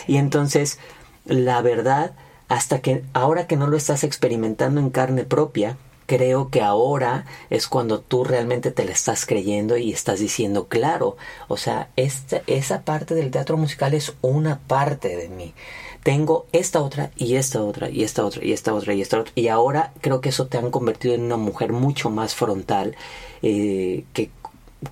[0.08, 0.80] Y entonces,
[1.24, 2.14] la verdad,
[2.48, 5.76] hasta que ahora que no lo estás experimentando en carne propia,
[6.10, 11.16] creo que ahora es cuando tú realmente te la estás creyendo y estás diciendo, claro,
[11.46, 15.54] o sea, esta, esa parte del teatro musical es una parte de mí.
[16.02, 19.32] Tengo esta otra y esta otra y esta otra y esta otra y esta otra.
[19.36, 22.96] Y ahora creo que eso te han convertido en una mujer mucho más frontal
[23.42, 24.30] eh, que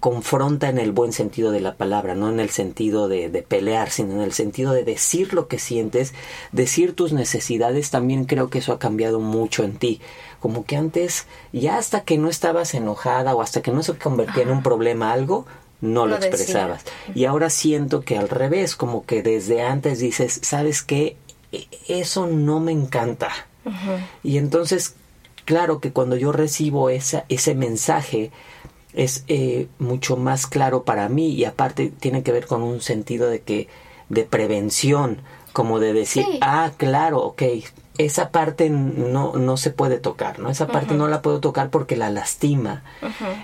[0.01, 3.91] confronta en el buen sentido de la palabra, no en el sentido de, de, pelear,
[3.91, 6.12] sino en el sentido de decir lo que sientes,
[6.53, 10.01] decir tus necesidades, también creo que eso ha cambiado mucho en ti.
[10.41, 14.43] Como que antes, ya hasta que no estabas enojada o hasta que no se convertía
[14.43, 15.47] en un problema algo,
[15.80, 16.84] no lo, expresabas.
[17.14, 21.16] Y ahora siento que al revés, como que desde antes dices, ¿sabes qué?
[21.53, 23.30] E, eso no me encanta.
[24.24, 24.95] Y entonces,
[25.45, 28.30] claro que cuando yo recibo esa, ese mensaje,
[28.93, 33.28] es eh, mucho más claro para mí y aparte tiene que ver con un sentido
[33.28, 33.68] de que
[34.09, 35.20] de prevención
[35.53, 36.39] como de decir, Sí.
[36.41, 37.43] ah, claro, ok,
[37.99, 40.51] esa parte no, no se puede tocar, ¿no?
[40.51, 42.84] Esa parte no la puedo tocar porque la lastima.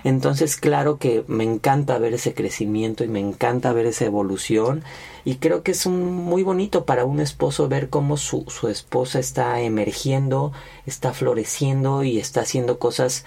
[0.05, 4.81] Entonces, claro que me encanta ver ese crecimiento y me encanta ver esa evolución
[5.25, 9.19] y creo que es un, muy bonito para un esposo ver cómo su, su esposa
[9.19, 10.53] está emergiendo,
[10.85, 13.25] está floreciendo y está haciendo cosas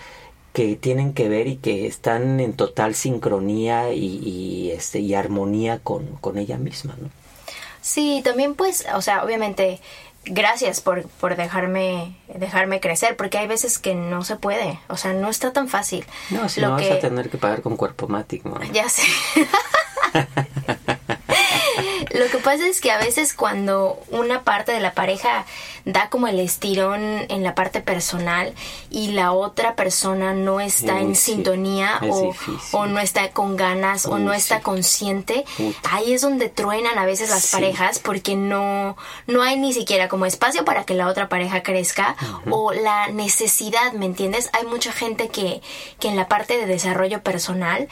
[0.59, 5.79] que tienen que ver y que están en total sincronía y, y, este y armonía
[5.79, 7.11] con, con ella misma, ¿no?
[7.81, 9.79] Sí, también pues, o sea, obviamente,
[10.25, 15.13] gracias por, por dejarme, dejarme crecer, porque hay veces que no se puede, o sea,
[15.13, 16.05] no está tan fácil.
[16.31, 18.49] No, si Lo no que- vas a tener que pagar con cuerpo mático.
[18.49, 18.65] ¿no?
[18.73, 19.03] Ya sé.
[22.19, 25.47] Lo que pasa es que a veces cuando una parte de la pareja
[25.85, 28.53] da como el estirón en la parte personal
[28.91, 31.33] y la otra persona no está en sí.
[31.33, 32.35] sintonía Es o,
[32.73, 34.63] o no está con ganas o no está sí.
[34.63, 35.45] consciente,
[35.91, 37.53] ahí es donde truenan a veces las Sí.
[37.53, 38.97] parejas porque no,
[39.27, 42.17] no hay ni siquiera como espacio para que la otra pareja crezca
[42.51, 44.51] o la necesidad, ¿me entiendes?
[44.53, 45.63] Hay mucha gente que,
[46.01, 47.89] que en la parte de desarrollo personal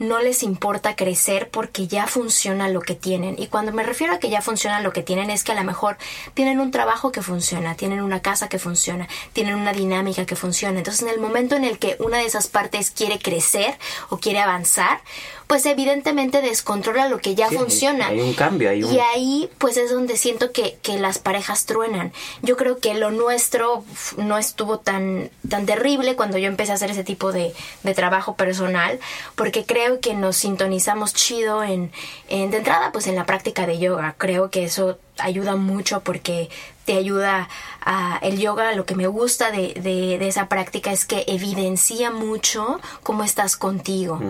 [0.00, 3.36] no les importa crecer porque ya funciona lo que tienen.
[3.38, 5.62] Y cuando me refiero a que ya funciona lo que tienen es que a lo
[5.62, 5.98] mejor
[6.32, 10.78] tienen un trabajo que funciona, tienen una casa que funciona, tienen una dinámica que funciona.
[10.78, 13.76] Entonces en el momento en el que una de esas partes quiere crecer
[14.08, 15.00] o quiere avanzar,
[15.46, 18.06] pues evidentemente descontrola lo que ya Sí, funciona.
[18.06, 21.66] hay un cambio, hay un- Y ahí pues es donde siento que, que las parejas
[21.66, 22.12] truenan.
[22.40, 23.84] Yo creo que lo nuestro
[24.16, 28.36] no estuvo tan, tan terrible cuando yo empecé a hacer ese tipo de, de trabajo
[28.36, 28.98] personal,
[29.34, 31.90] porque creo que nos sintonizamos chido en,
[32.28, 34.14] en, de entrada pues en la práctica de yoga.
[34.16, 36.48] Creo que eso ayuda mucho porque
[36.84, 37.48] te ayuda
[37.82, 42.10] a el yoga lo que me gusta de, de, de esa práctica es que evidencia
[42.10, 44.20] mucho cómo estás contigo.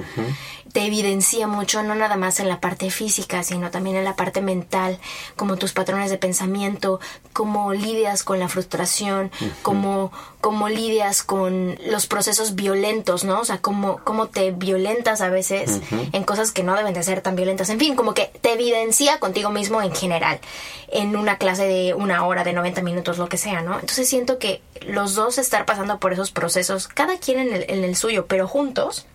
[0.73, 4.41] Te evidencia mucho, no nada más en la parte física, sino también en la parte
[4.41, 5.01] mental,
[5.35, 7.01] como tus patrones de pensamiento,
[7.33, 9.33] cómo lidias con la frustración,
[9.63, 13.41] cómo, cómo lidias con los procesos violentos, ¿no?
[13.41, 17.21] O sea, cómo, cómo te violentas a veces en cosas que no deben de ser
[17.21, 17.69] tan violentas.
[17.71, 20.41] En fin, como que te evidencia contigo mismo en general,
[20.89, 23.75] en una clase de una hora, de 90 minutos, lo que sea, ¿no?
[23.75, 27.85] Entonces siento que los dos estar pasando por esos procesos, cada quien en el, en
[27.85, 29.07] el suyo, pero juntos,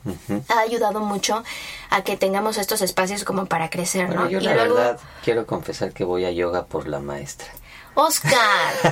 [0.49, 1.43] ha ayudado mucho
[1.89, 4.29] a que tengamos estos espacios como para crecer, Bueno, ¿no?
[4.29, 7.47] yo y la luego, verdad quiero confesar que voy a yoga por la maestra.
[7.95, 8.35] Oscar.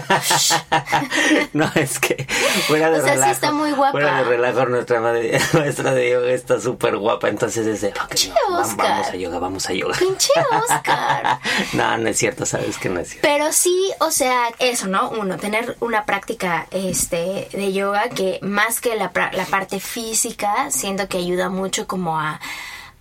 [1.53, 2.25] no, es que
[2.67, 3.31] fuera de O sea, sí relajo.
[3.31, 3.91] está muy guapa.
[3.91, 7.29] Fuera de relajo, nuestra madre- maestra de yoga está súper guapa.
[7.29, 8.89] Entonces es de, ok, Pinche no, vam- Oscar.
[8.89, 9.95] vamos a yoga, vamos a yoga.
[9.97, 11.39] Pinche Oscar.
[11.73, 13.27] no, no es cierto, sabes que no es cierto.
[13.27, 15.09] Pero sí, o sea, eso, ¿no?
[15.09, 21.07] Uno, tener una práctica este, de yoga que más que la, la parte física, siento
[21.07, 22.39] que ayuda mucho como a,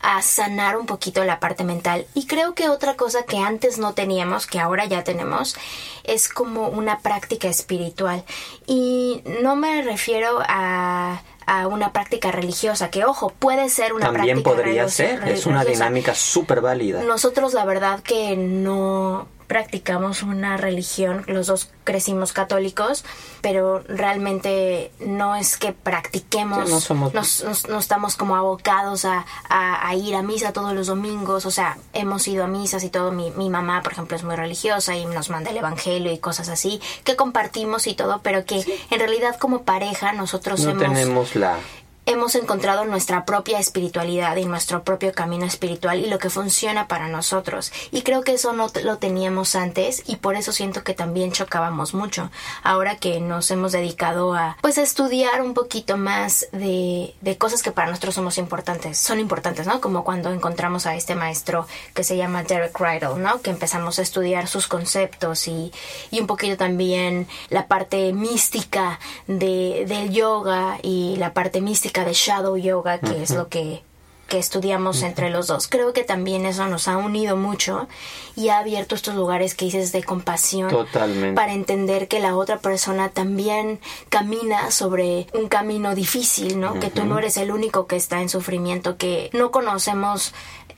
[0.03, 2.07] a sanar un poquito la parte mental.
[2.15, 5.57] Y creo que otra cosa que antes no teníamos, que ahora ya tenemos,
[6.05, 8.25] es como una práctica espiritual.
[8.67, 14.43] Y no me refiero a a una práctica religiosa, que ojo, puede ser una También
[14.45, 17.03] práctica podría religiosa- ser, es una dinámica súper válida.
[17.03, 23.05] Nosotros la verdad que no practicamos una religión, los dos crecimos católicos,
[23.43, 29.27] pero realmente no es que practiquemos, no somos- nos- nos- no estamos como abocados a,
[29.51, 32.89] a- a ir a misa todos los domingos, o sea, hemos ido a misas y
[32.89, 36.17] todo, mi, mi mamá por ejemplo es muy religiosa y nos manda el evangelio y
[36.19, 40.83] cosas así, que compartimos y todo, pero que en realidad como pareja nosotros No hemos
[40.83, 41.59] tenemos la...
[42.05, 47.09] hemos encontrado nuestra propia espiritualidad y nuestro propio camino espiritual y lo que funciona para
[47.09, 47.73] nosotros.
[47.93, 51.95] Y creo que eso no lo teníamos antes y por eso siento que también chocábamos
[51.95, 52.31] mucho.
[52.65, 57.71] Ahora que nos hemos dedicado a pues estudiar un poquito más de, de cosas que
[57.71, 59.81] para nosotros somos importantes, son importantes, ¿no?
[59.81, 63.41] Como cuando encontramos a este maestro que se llama Derek Rydell, ¿no?
[63.43, 65.73] Que empezamos a estudiar sus conceptos y,
[66.11, 68.99] y un poquito también la parte mística
[69.29, 73.83] de, del yoga y la parte mística de Shadow Yoga, que es lo que,
[74.29, 75.69] que estudiamos entre los dos.
[75.69, 77.87] Creo que también eso nos ha unido mucho
[78.35, 81.35] y ha abierto estos lugares que dices de compasión Totalmente.
[81.35, 83.79] para entender que la otra persona también
[84.09, 86.81] camina sobre un camino difícil, ¿no?
[86.81, 90.33] Que tú no eres el único que está en sufrimiento, que no conocemos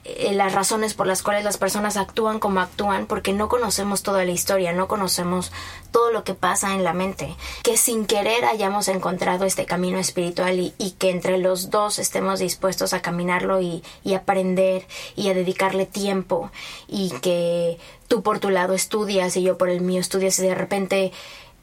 [0.07, 4.23] eh, las razones por las cuales las personas actúan como actúan porque no conocemos toda
[4.23, 5.51] la historia, no conocemos
[5.91, 10.59] todo lo que pasa en la mente, que sin querer hayamos encontrado este camino espiritual
[10.59, 15.33] y, y que entre los dos estemos dispuestos a caminarlo y, y aprender y a
[15.33, 16.51] dedicarle tiempo
[16.87, 20.53] y que tú por tu lado estudias y yo por el mío estudias y de
[20.53, 21.11] repente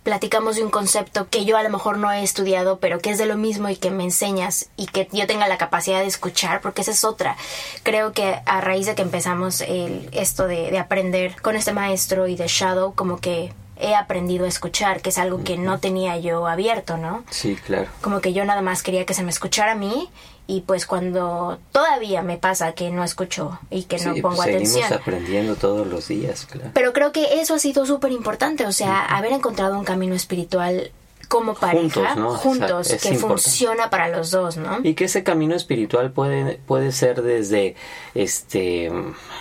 [0.02, 3.18] platicamos de un concepto que yo a lo mejor no he estudiado, pero que es
[3.18, 6.60] de lo mismo y que me enseñas y que yo tenga la capacidad de escuchar,
[6.60, 7.36] porque esa es otra.
[7.82, 12.26] Creo que a raíz de que empezamos el, esto de, de aprender con este maestro
[12.26, 16.16] y de Shadow, como que he aprendido a escuchar, que es algo que no tenía
[16.16, 17.24] yo abierto, ¿no?
[17.30, 17.88] Sí, claro.
[18.00, 20.08] Como que yo nada más quería que se me escuchara a mí
[20.46, 24.46] y pues cuando todavía me pasa que no escucho y que no Sí, pongo pues
[24.48, 25.00] seguimos atención.
[25.00, 26.70] aprendiendo todos los días, claro.
[26.74, 30.90] Pero creo que eso ha sido súper importante, o sea, haber encontrado un camino espiritual
[31.28, 32.34] como pareja, Juntos, ¿no?
[32.34, 33.42] juntos, Exacto, es que importante.
[33.42, 34.80] funciona para los dos, ¿no?
[34.82, 37.74] Y que ese camino espiritual puede, puede ser desde,
[38.14, 38.90] este,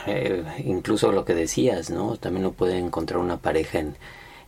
[0.08, 2.16] eh, incluso lo que decías, ¿no?
[2.16, 3.97] También lo puede encontrar una pareja en,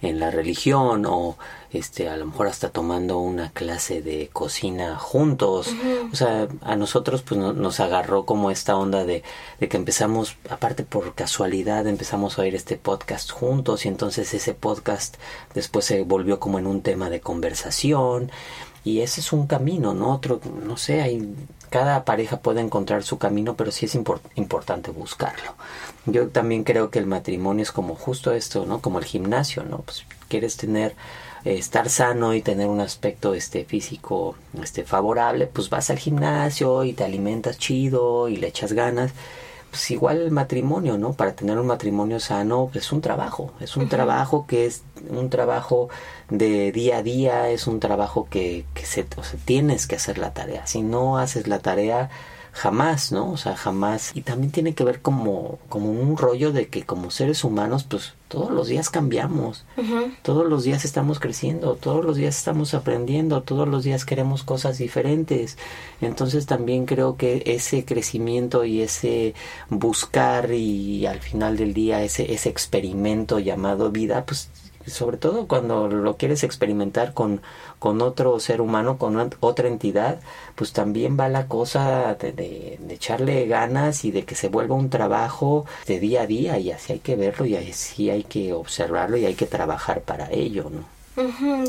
[0.03, 1.37] en la religión o,
[1.71, 5.69] este, a lo mejor hasta tomando una clase de cocina juntos.
[6.11, 9.23] O sea, a nosotros pues no- nos agarró como esta onda de,
[9.59, 14.53] de que empezamos, aparte por casualidad, empezamos a oír este podcast juntos y entonces ese
[14.53, 15.15] podcast
[15.55, 18.29] después se volvió como en un tema de conversación
[18.83, 20.13] y ese es un camino, ¿no?
[20.13, 21.33] Otro, no sé, hay,
[21.73, 25.55] cada pareja puede encontrar su camino, pero sí es impor- importante buscarlo.
[26.05, 28.79] Yo también creo que el matrimonio es como justo esto, ¿no?
[28.79, 29.79] Como el gimnasio, ¿no?
[29.79, 30.93] Pues quieres tener,
[31.45, 36.83] eh, estar sano y tener un aspecto este físico este favorable, pues vas al gimnasio
[36.83, 39.11] y te alimentas chido y le echas ganas
[39.73, 41.13] pues igual el matrimonio, ¿no?
[41.13, 45.31] Para tener un matrimonio sano pues, es un trabajo, es un trabajo que es un
[45.31, 45.89] trabajo
[46.29, 50.19] de día a día, es un trabajo que, que se, o sea, tienes que hacer
[50.19, 50.67] la tarea.
[50.67, 52.11] Si no haces la tarea,
[52.53, 53.31] jamás, ¿no?
[53.31, 54.11] O sea, jamás.
[54.13, 58.13] Y también tiene que ver como, como un rollo de que como seres humanos, pues
[58.27, 59.65] todos los días cambiamos,
[60.21, 64.77] todos los días estamos creciendo, todos los días estamos aprendiendo, todos los días queremos cosas
[64.77, 65.57] diferentes.
[65.99, 69.33] Entonces también creo que ese crecimiento y ese
[69.69, 74.49] buscar y al final del día ese, ese experimento llamado vida, pues
[74.87, 77.41] sobre todo cuando lo quieres experimentar con,
[77.79, 80.19] con otro ser humano, con ot- otra entidad,
[80.55, 84.75] pues también va la cosa de, de- de echarle ganas y de que se vuelva
[84.75, 88.53] un trabajo de día a día y así hay que verlo y así hay que
[88.53, 90.83] observarlo y hay que trabajar para ello, ¿no?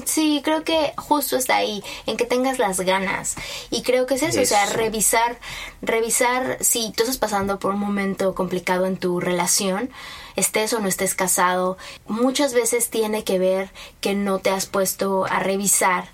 [0.06, 3.34] Sí, creo que justo está ahí, en que tengas las ganas.
[3.70, 5.38] Y creo que es eso, o sea, revisar,
[5.82, 9.90] revisar si tú estás pasando por un momento complicado en tu relación,
[10.37, 11.76] estés o no estés casado,
[12.07, 13.70] muchas veces tiene que ver
[14.01, 16.07] que no te has puesto a revisar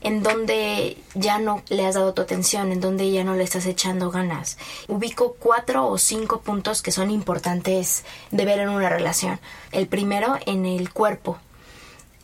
[0.00, 3.64] en donde ya no le has dado tu atención, en donde ya no le estás
[3.64, 4.58] echando ganas.
[4.86, 9.40] Ubico cuatro o cinco puntos que son importantes de ver en una relación.
[9.72, 11.38] El primero, en el cuerpo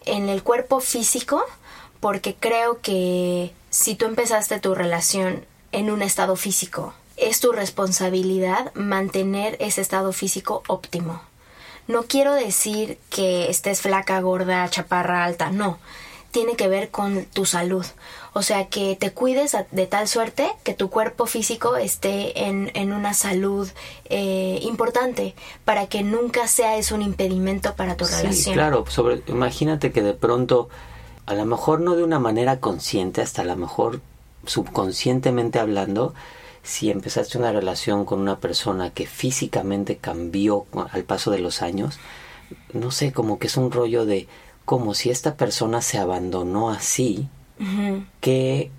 [0.07, 1.43] en el cuerpo físico
[2.01, 8.75] porque creo que si tú empezaste tu relación en un estado físico, es tu responsabilidad
[8.75, 11.21] mantener ese estado físico óptimo.
[11.91, 15.79] No quiero decir que estés flaca, gorda, chaparra, alta, no.
[16.31, 17.85] Tiene que ver con tu salud.
[18.33, 22.93] O sea, que te cuides de tal suerte que tu cuerpo físico esté en, en
[22.93, 23.69] una salud
[24.05, 25.35] eh, importante
[25.65, 28.55] para que nunca sea eso un impedimento para tu Sí, relación.
[28.55, 30.69] claro, sobre, imagínate que de pronto,
[31.27, 34.01] a lo mejor no de una manera consciente, hasta a lo mejor
[34.47, 36.15] subconscientemente hablando,
[36.63, 41.99] si empezaste una relación con una persona que físicamente cambió al paso de los años,
[42.73, 44.29] no sé, como que es un rollo de
[44.65, 47.29] como si esta persona se abandonó así,
[48.21, 48.71] que,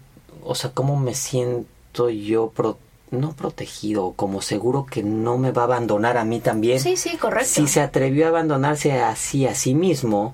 [0.43, 2.77] o sea, cómo me siento yo pro-
[3.11, 6.79] no protegido, como seguro que no me va a abandonar a mí también.
[6.79, 7.49] Sí, sí, correcto.
[7.53, 10.33] Si se atrevió a abandonarse así a sí mismo,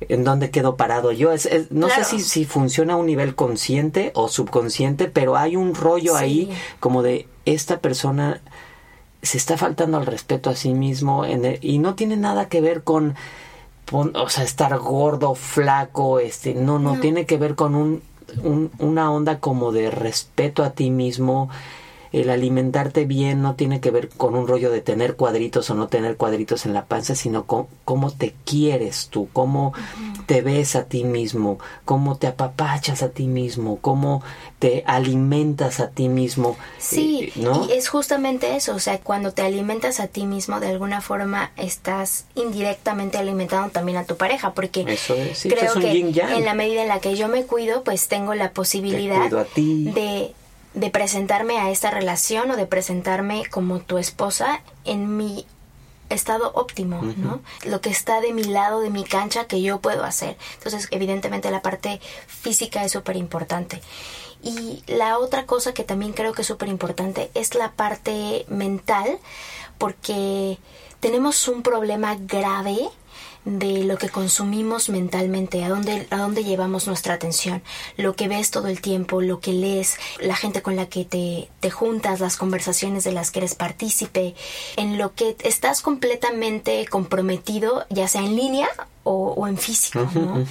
[0.00, 1.32] ¿en dónde quedó parado yo?
[1.32, 2.04] Es, es- no Claro.
[2.04, 6.22] sé si, si funciona a un nivel consciente o subconsciente, pero hay un rollo Sí.
[6.24, 8.40] ahí como de esta persona
[9.22, 12.60] se está faltando al respeto a sí mismo en el- y no tiene nada que
[12.60, 13.14] ver con,
[13.86, 18.02] pon- o sea, estar gordo, flaco, este, no, no, tiene que ver con un,
[18.42, 21.48] un- una onda como de respeto a ti mismo.
[22.14, 25.88] El alimentarte bien no tiene que ver con un rollo de tener cuadritos o no
[25.88, 29.72] tener cuadritos en la panza, sino con cómo te quieres tú, cómo
[30.26, 34.22] te ves a ti mismo, cómo te apapachas a ti mismo, cómo
[34.60, 36.56] te alimentas a ti mismo.
[36.78, 37.66] Sí, eh, ¿no?
[37.68, 41.50] y es justamente eso, o sea, cuando te alimentas a ti mismo, de alguna forma
[41.56, 45.92] estás indirectamente alimentando también a tu pareja, porque Eso es, sí, creo es un que
[45.92, 46.30] yin yang.
[46.32, 49.44] en la medida en la que yo me cuido, pues tengo la posibilidad cuido a
[49.44, 49.90] ti.
[49.94, 50.32] de
[50.74, 55.46] de presentarme a esta relación o de presentarme como tu esposa en mi
[56.10, 57.40] estado óptimo, ¿no?
[57.64, 60.36] Lo que está de mi lado, de mi cancha, que yo puedo hacer.
[60.54, 63.80] Entonces, evidentemente, la parte física es súper importante.
[64.42, 69.18] Y la otra cosa que también creo que es súper importante es la parte mental,
[69.78, 70.58] porque
[71.00, 72.90] tenemos un problema grave
[73.44, 77.62] de lo que consumimos mentalmente, a dónde, a dónde llevamos nuestra atención,
[77.96, 81.48] lo que ves todo el tiempo, lo que lees, la gente con la que te,
[81.60, 84.34] te juntas, las conversaciones de las que eres partícipe,
[84.76, 88.68] en lo que estás completamente comprometido, ya sea en línea
[89.04, 90.44] o, en físico, ¿no?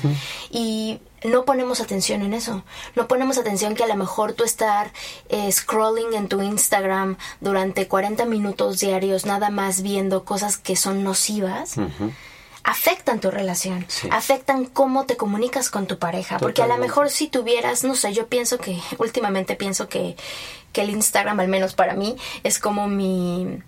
[0.51, 2.63] Y no ponemos atención en eso.
[2.95, 4.91] No ponemos atención que a lo mejor tú estar
[5.29, 11.03] eh, scrolling en tu Instagram durante 40 minutos diarios, nada más viendo cosas que son
[11.03, 11.75] nocivas.
[12.63, 17.27] Afectan tu relación, afectan cómo te comunicas con tu pareja, porque a lo mejor si
[17.27, 20.15] tuvieras, no sé, yo pienso que últimamente pienso que,
[20.71, 23.61] que el Instagram, al menos para mí, es como mi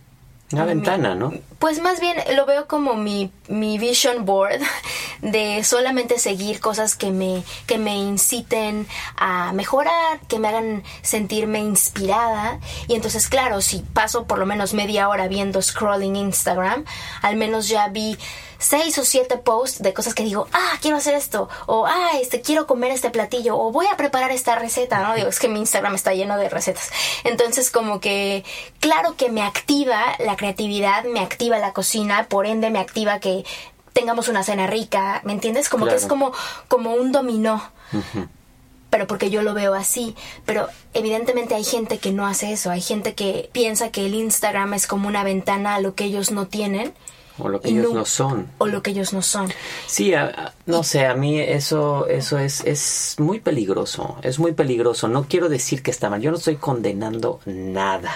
[0.52, 1.34] una ventana, ¿no?
[1.58, 4.62] Pues más bien lo veo como mi, mi vision board
[5.22, 8.86] de solamente seguir cosas que me, que me inciten
[9.18, 12.60] a mejorar, que me hagan sentirme inspirada.
[12.88, 16.86] Y entonces, claro, si paso por lo menos media hora viendo scrolling Instagram,
[17.24, 18.16] al menos ya vi
[18.58, 22.42] seis o siete posts de cosas que digo, ah, quiero hacer esto, o ah, este,
[22.42, 25.16] quiero comer este platillo, o voy a preparar esta receta, ¿no?
[25.16, 26.90] Digo, es que mi Instagram está lleno de recetas.
[27.24, 28.44] Entonces, como que,
[28.80, 33.46] claro que me activa la creatividad, me activa la cocina, por ende me activa que
[33.94, 35.70] tengamos una cena rica, ¿me entiendes?
[35.70, 36.34] Como que es como,
[36.68, 37.62] como un dominó.
[38.90, 40.16] pero porque yo lo veo así.
[40.46, 44.74] Pero evidentemente hay gente que no hace eso, hay gente que piensa que el Instagram
[44.74, 46.94] es como una ventana a lo que ellos no tienen
[47.38, 48.48] o lo que ellos no, son.
[48.58, 49.52] O lo que ellos no son.
[49.88, 50.14] Sí,
[50.66, 55.08] no sé, a mí eso, eso es, es muy peligroso, es muy peligroso.
[55.08, 58.12] No quiero decir que está mal, yo no estoy condenando nada.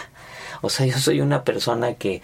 [0.61, 2.21] O sea, yo soy una persona que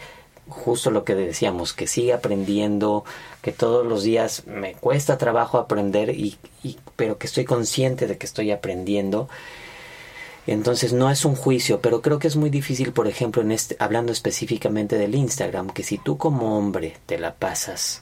[0.47, 3.03] justo lo que decíamos, que sigue aprendiendo,
[3.41, 8.17] que todos los días me cuesta trabajo aprender, y, y, pero que estoy consciente de
[8.17, 9.27] que estoy aprendiendo
[10.51, 13.75] entonces no es un juicio, pero creo que es muy difícil, por ejemplo, en este,
[13.79, 18.01] hablando específicamente del Instagram, que si tú como hombre te la pasas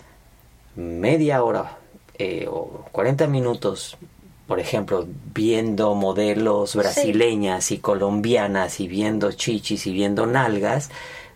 [0.76, 1.78] media hora
[2.18, 3.98] eh, o 40 minutos,
[4.48, 10.90] por ejemplo, viendo modelos brasileñas y colombianas y viendo chichis y viendo nalgas,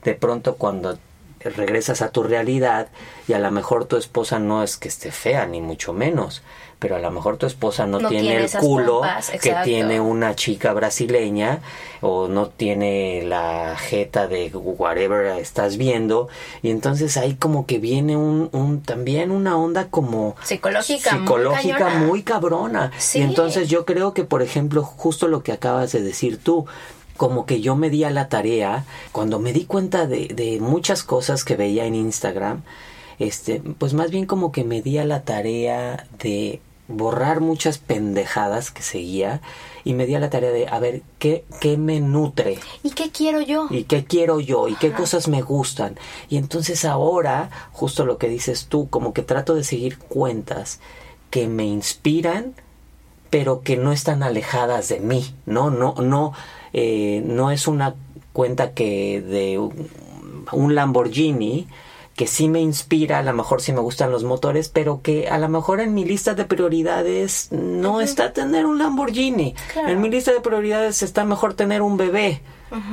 [0.04, 0.98] de pronto cuando
[1.40, 2.90] regresas a tu realidad
[3.28, 6.42] y a lo mejor tu esposa no es que esté fea, ni mucho menos,
[6.80, 9.02] pero a lo mejor tu esposa no, tiene, el culo
[9.42, 11.62] que tiene una chica brasileña
[12.02, 16.28] o no tiene la jeta de whatever estás viendo.
[16.62, 22.22] Y entonces ahí como que viene un, un también una onda como psicológica psicológica muy,
[22.22, 22.92] cabrona.
[23.14, 26.66] Y entonces yo creo que por ejemplo justo lo que acabas de decir tú
[27.16, 31.02] como que yo me di a la tarea cuando me di cuenta de, de muchas
[31.02, 32.62] cosas que veía en Instagram
[33.20, 38.72] este, pues más bien como que me di a la tarea de borrar muchas pendejadas
[38.72, 39.42] que seguía
[39.84, 42.60] y me di a la tarea de a ver qué, qué me nutre.
[42.84, 43.68] ¿Y qué quiero yo?
[43.70, 45.98] Y qué quiero yo y qué cosas me gustan.
[46.30, 50.80] Y entonces ahora, justo lo que dices tú, como que trato de seguir cuentas
[51.30, 52.54] que me inspiran,
[53.30, 55.36] pero que no están alejadas de mí.
[55.46, 56.34] No, no, no,
[56.74, 57.96] eh, no es una
[58.34, 61.68] cuenta que de un Lamborghini
[62.18, 65.38] que sí me inspira, a lo mejor sí me gustan los motores, pero que a
[65.38, 69.54] lo mejor en mi lista de prioridades no está tener un Lamborghini.
[69.86, 72.42] En mi lista de prioridades está mejor tener un bebé.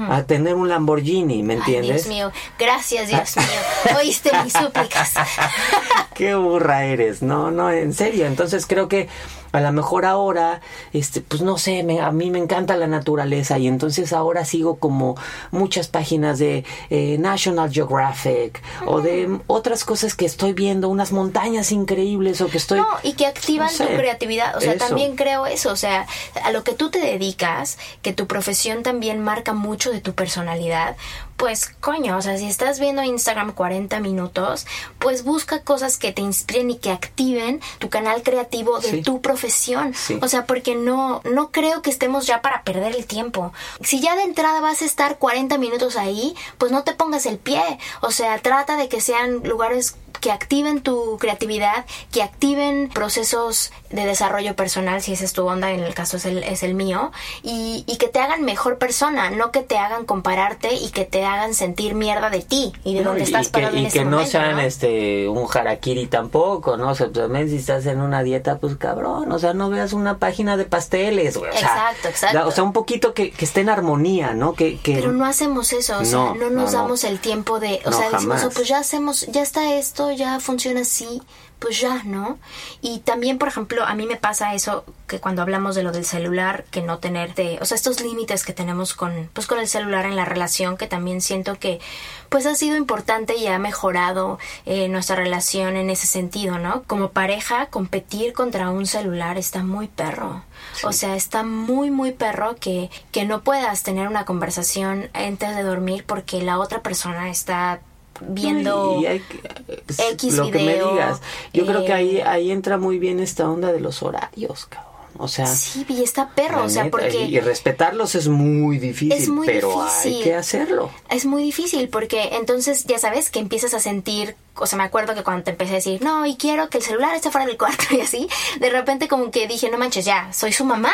[0.08, 2.04] A tener un Lamborghini, ¿me entiendes?
[2.04, 5.14] Dios mío, gracias Dios mío, oíste mis súplicas.
[6.14, 9.08] Qué burra eres, no, no, en serio, entonces creo que
[9.54, 10.60] a lo mejor ahora,
[10.92, 15.16] este, pues no sé, a mí me encanta la naturaleza y entonces ahora sigo como
[15.52, 21.70] muchas páginas de eh, National Geographic o de otras cosas que estoy viendo, unas montañas
[21.70, 22.80] increíbles o que estoy...
[22.80, 26.06] No, y que activan tu creatividad, o sea, también creo eso, o sea,
[26.42, 30.96] a lo que tú te dedicas, que tu profesión también marca mucho de tu personalidad,
[31.36, 34.66] pues coño, o sea, si estás viendo Instagram 40 minutos,
[34.98, 39.94] pues busca cosas que te inspiren y que activen tu canal creativo de tu profesión.
[40.22, 43.52] O sea, porque no, no creo que estemos ya para perder el tiempo.
[43.82, 47.38] Si ya de entrada vas a estar 40 minutos ahí, pues no te pongas el
[47.38, 47.62] pie.
[48.00, 54.06] O sea, trata de que sean lugares que activen tu creatividad, que activen procesos de
[54.06, 57.12] desarrollo personal, si esa es tu onda, en el caso es el, es el mío,
[57.42, 61.23] y, y, que te hagan mejor persona, no que te hagan compararte y que te
[61.26, 64.60] hagan sentir mierda de ti y de dónde estás parado y en que no sean
[64.60, 66.90] este un harakiri tampoco, ¿no?
[66.90, 70.18] O sea, también si estás en una dieta, pues cabrón, o sea, no veas una
[70.18, 71.50] página de pasteles, güey.
[71.50, 72.48] exacto, exacto.
[72.48, 74.54] O sea, un poquito que, que esté en armonía, ¿no?
[74.54, 74.94] Que, que...
[74.94, 78.44] Pero no hacemos eso, o sea, no, nos damos el tiempo de, o sea, decimos,
[78.44, 81.22] oh, pues ya hacemos, ya está esto, ya funciona así,
[81.64, 82.38] pues ya, ¿no?
[82.82, 86.04] Y también, por ejemplo, a mí me pasa eso que cuando hablamos de lo del
[86.04, 89.66] celular, que no tener de, o sea, estos límites que tenemos con, pues con el
[89.66, 91.80] celular en la relación, que también siento que,
[92.28, 96.82] pues ha sido importante y ha mejorado eh, nuestra relación en ese sentido, ¿no?
[96.82, 100.44] Como pareja, competir contra un celular está muy perro.
[100.82, 105.62] O sea, está muy, muy perro que, que no puedas tener una conversación antes de
[105.62, 107.80] dormir porque la otra persona está
[108.20, 111.20] viendo Y hay que- X lo que me digas.
[111.52, 114.92] Yo creo que eh, ahí, ahí entra muy bien esta onda de los horarios, cabrón.
[115.16, 117.16] O sea, Sí, y está perro, o sea, neta, porque...
[117.26, 120.16] Y respetarlos es muy difícil, Es muy pero difícil.
[120.16, 120.90] hay que hacerlo.
[121.08, 125.14] Es muy difícil porque entonces ya sabes que empiezas a sentir, o sea, me acuerdo
[125.14, 127.56] que cuando te empecé a decir, no, y quiero que el celular esté fuera del
[127.56, 128.26] cuarto y así,
[128.58, 130.90] de repente como que dije, no manches, ya, soy su mamá.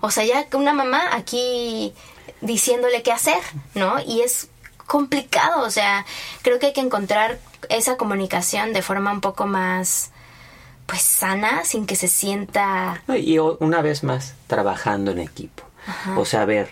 [0.00, 1.94] O sea, ya una mamá aquí
[2.40, 3.38] diciéndole qué hacer,
[3.74, 3.96] ¿no?
[4.04, 4.48] Y es
[4.86, 6.04] complicado, o sea,
[6.42, 10.10] creo que hay que encontrar esa comunicación de forma un poco más,
[10.86, 13.02] pues, sana, sin que se sienta...
[13.08, 15.62] Y una vez más, trabajando en equipo.
[16.16, 16.70] O sea, a ver,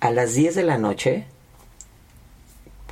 [0.00, 1.26] a las 10 de la noche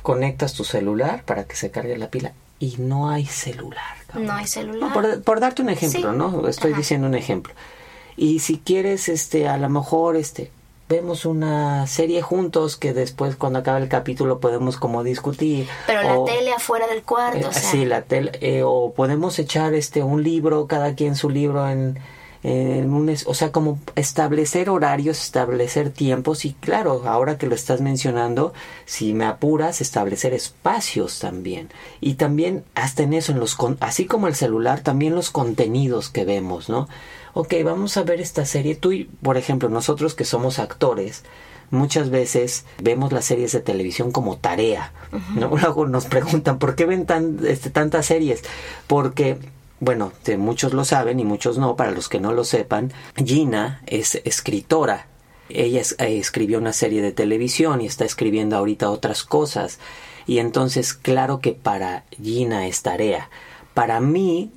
[0.01, 3.95] conectas tu celular para que se cargue la pila y no hay celular.
[4.07, 4.27] cabrón.
[4.27, 4.79] No hay celular.
[4.89, 6.17] No, por, por darte un ejemplo, Sí.
[6.17, 6.47] ¿no?
[6.47, 6.77] Estoy Ajá.
[6.79, 7.53] diciendo un ejemplo.
[8.15, 10.51] Y si quieres, este, a lo mejor, este,
[10.93, 15.67] vemos una serie juntos que después cuando acabe el capítulo podemos como discutir.
[15.87, 17.61] Pero la tele afuera del cuarto, eh, o sea...
[17.63, 21.97] Sí, la tele, eh, o podemos echar este un libro, cada quien su libro en,
[22.43, 27.81] en un, o sea, como establecer horarios, establecer tiempos y claro, ahora que lo estás
[27.81, 28.53] mencionando,
[28.85, 31.69] si me apuras, establecer espacios también.
[32.01, 36.23] Y también hasta en eso, en los así como el celular, también los contenidos que
[36.23, 36.87] vemos, ¿no?
[37.33, 38.75] Ok, vamos a ver esta serie.
[38.75, 41.23] Tú, y, por ejemplo, nosotros que somos actores,
[41.71, 44.93] muchas veces vemos las series de televisión como tarea.
[45.35, 45.49] ¿no?
[45.61, 48.43] Luego nos preguntan, ¿por qué ven tan, este, tantas series?
[48.85, 49.37] Porque,
[49.79, 53.81] bueno, de muchos lo saben y muchos no, para los que no lo sepan, Gina
[53.87, 55.07] es escritora.
[55.49, 59.79] Ella es- eh, escribió una serie de televisión y está escribiendo ahorita otras cosas.
[60.27, 63.29] Y entonces, claro que para Gina es tarea.
[63.73, 64.51] Para mí,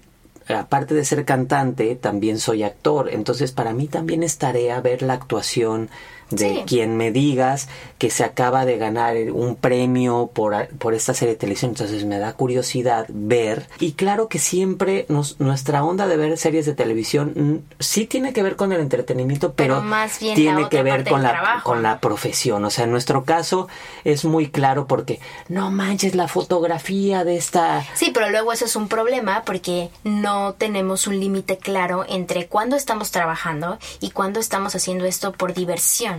[0.48, 3.08] aparte de ser cantante, también soy actor.
[3.10, 5.90] Entonces, para mí también es tarea ver la actuación
[6.30, 6.62] de Sí.
[6.66, 7.68] quien me digas
[7.98, 11.70] que se acaba de ganar un premio por, por esta serie de televisión.
[11.70, 13.68] Entonces, me da curiosidad ver.
[13.80, 18.32] Y claro que siempre nos- nuestra onda de ver series de televisión mm, sí tiene
[18.32, 21.30] que ver con el entretenimiento, pero, Pero más bien la tiene que ver con la,
[21.30, 21.62] trabajo.
[21.70, 22.64] con la profesión.
[22.64, 23.68] O sea, en nuestro caso
[24.04, 28.76] es muy claro porque no manches la fotografía de esta Sí, pero luego eso es
[28.76, 34.74] un problema porque no tenemos un límite claro entre cuándo estamos trabajando y cuándo estamos
[34.74, 36.15] haciendo esto por diversión,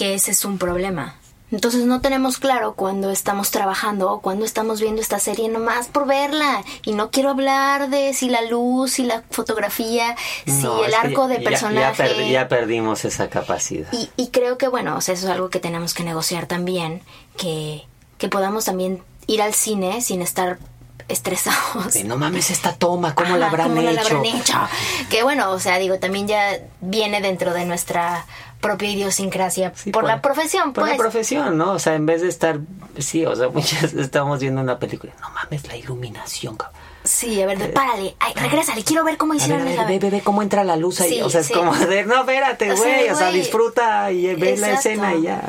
[0.00, 1.14] que ese es un problema.
[1.52, 6.06] Entonces no tenemos claro cuándo estamos trabajando o cuándo estamos viendo esta serie nomás por
[6.06, 6.62] verla.
[6.86, 11.28] Y no quiero hablar de si la luz, si la fotografía, si No, el arco
[11.28, 11.98] de ya- personaje.
[11.98, 13.92] Ya, perdi- ya perdimos esa capacidad.
[13.92, 17.02] Y, y creo que, bueno, o sea, eso es algo que tenemos que negociar también,
[17.36, 17.84] que,
[18.16, 20.58] que podamos también ir al cine sin estar
[21.08, 21.92] estresados.
[21.94, 24.54] De, no mames esta toma, ¿cómo la habrán ¿cómo la habrán hecho?
[25.10, 28.24] Que bueno, o sea, digo, también ya viene dentro de nuestra
[28.60, 30.92] propia idiosincrasia Sí, por, la profesión, Por pues.
[30.92, 31.72] la profesión, ¿no?
[31.72, 32.60] O sea, en vez de estar,
[32.98, 36.78] sí, o sea, muchas estamos viendo una película, no mames la iluminación, cabrón.
[37.04, 40.00] sí, a ver, de, párale, ay, regrésale, quiero ver cómo A ver, hicieron a ver,
[40.00, 41.14] ve, ve, cómo entra la luz ahí.
[41.14, 41.54] Sí, o sea, es sí.
[41.54, 43.08] como de, no, espérate, O sea, güey.
[43.10, 43.40] O sea, güey.
[43.40, 44.88] disfruta y ve la Exacto.
[44.90, 45.42] escena y ya.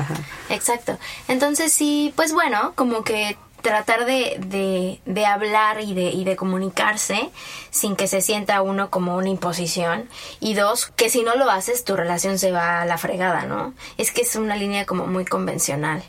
[0.49, 0.97] Exacto.
[1.27, 6.35] Entonces sí, pues bueno, como que tratar de, de, de hablar y de, y de
[6.35, 7.29] comunicarse
[7.69, 10.09] sin que se sienta uno como una imposición.
[10.39, 13.73] Y dos, que si no lo haces, tu relación se va a la fregada, ¿no?
[13.97, 16.03] Es que es una línea como muy convencional.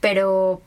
[0.00, 0.60] Pero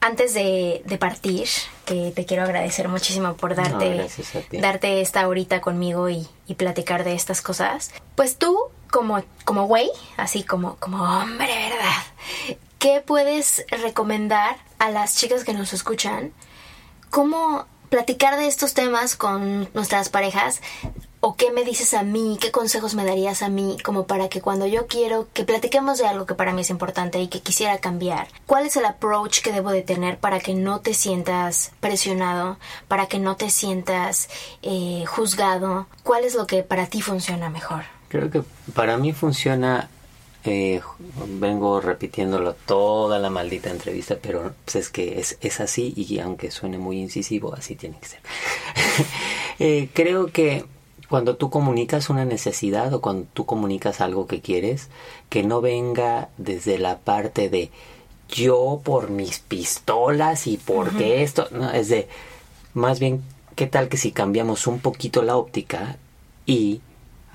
[0.00, 1.48] antes de, de partir,
[1.84, 4.08] que te quiero agradecer muchísimo por darte,
[4.52, 7.92] darte esta horita conmigo y, y platicar de estas cosas.
[8.14, 8.56] Pues tú,
[8.90, 12.56] como, como güey, así como, como hombre, ¿verdad?
[12.78, 16.32] ¿Qué puedes recomendar a las chicas que nos escuchan?
[17.10, 20.60] ¿Cómo platicar de estos temas con nuestras parejas?
[21.20, 22.38] ¿O qué me dices a mí?
[22.40, 23.76] ¿Qué consejos me darías a mí?
[23.82, 27.20] Como para que cuando yo quiero que platiquemos de algo que para mí es importante
[27.20, 30.80] y que quisiera cambiar, ¿cuál es el approach que debo de tener para que no
[30.80, 32.58] te sientas presionado?
[32.86, 34.28] Para que no te sientas
[34.62, 35.88] eh, juzgado?
[36.04, 37.82] ¿Cuál es lo que para ti funciona mejor?
[38.08, 38.42] Creo que
[38.74, 39.90] para mí funciona,
[40.44, 40.80] eh,
[41.40, 46.50] vengo repitiéndolo toda la maldita entrevista, pero pues es que es, es así y aunque
[46.50, 48.20] suene muy incisivo, así tiene que ser.
[49.60, 50.64] Eh, creo que
[51.08, 54.88] cuando tú comunicas una necesidad o cuando tú comunicas algo que quieres,
[55.28, 57.72] que no venga desde la parte de
[58.28, 62.06] yo por mis pistolas y porque esto, no, es de
[62.72, 63.24] más bien
[63.58, 65.96] ¿qué tal que si cambiamos un poquito la óptica
[66.46, 66.80] y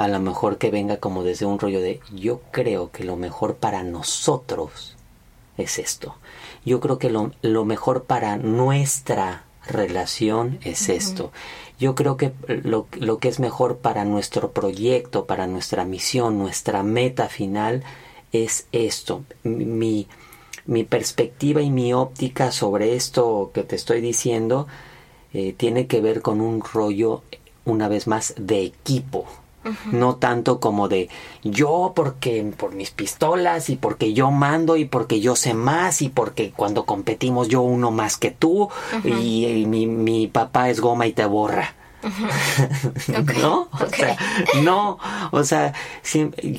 [0.03, 3.55] a lo mejor que venga como desde un rollo de yo creo que lo mejor
[3.55, 4.95] para nosotros
[5.57, 6.15] es esto.
[6.65, 11.31] Yo creo que lo, lo mejor para nuestra relación es esto.
[11.79, 16.83] Yo creo que lo, lo, que es mejor para nuestro proyecto, para nuestra misión, nuestra
[16.83, 17.83] meta final
[18.31, 19.23] es esto.
[19.43, 20.07] Mi,
[20.65, 24.67] mi perspectiva y mi óptica sobre esto que te estoy diciendo
[25.33, 27.23] eh, tiene que ver con un rollo,
[27.65, 29.25] una vez más, de equipo.
[29.91, 31.09] No tanto como de
[31.43, 36.09] yo porque por mis pistolas y porque yo mando y porque yo sé más y
[36.09, 38.69] porque cuando competimos yo uno más que tú
[39.03, 41.75] y, mi, mi papá es goma y te borra.
[43.41, 43.69] ¿No?
[43.71, 44.17] O sea,
[44.63, 44.99] no,
[45.31, 45.73] o sea,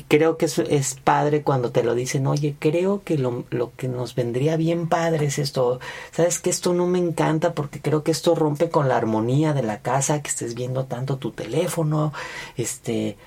[0.07, 3.87] creo que es, es, padre cuando te lo dicen, oye, creo que lo, lo, que
[3.87, 5.79] nos vendría bien padre es esto,
[6.11, 9.63] sabes que esto no me encanta porque creo que esto rompe con la armonía de
[9.63, 12.13] la casa, que estés viendo tanto tu teléfono,
[12.57, 13.17] este,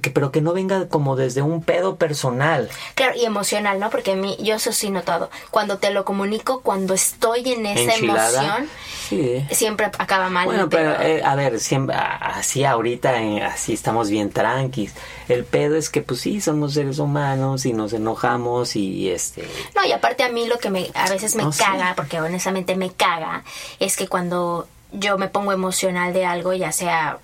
[0.00, 2.68] que, pero que no venga como desde un pedo personal.
[2.94, 3.90] Claro, y emocional, ¿no?
[3.90, 5.30] Porque a mí, yo eso sí notado.
[5.50, 8.68] Cuando te lo comunico, cuando estoy en esa emoción,
[9.50, 10.46] siempre acaba mal.
[10.46, 13.14] Bueno, pero, eh, a ver, siempre, así ahorita,
[13.46, 14.94] así estamos bien tranquis.
[15.28, 19.48] El pedo es que, pues sí, somos seres humanos y nos enojamos y este...
[19.74, 22.90] No, y aparte a mí lo que me, a veces me caga, porque honestamente me
[22.90, 23.44] caga,
[23.78, 27.18] es que cuando yo me pongo emocional de algo, ya sea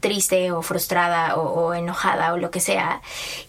[0.00, 3.00] triste o frustrada o, enojada o lo que sea,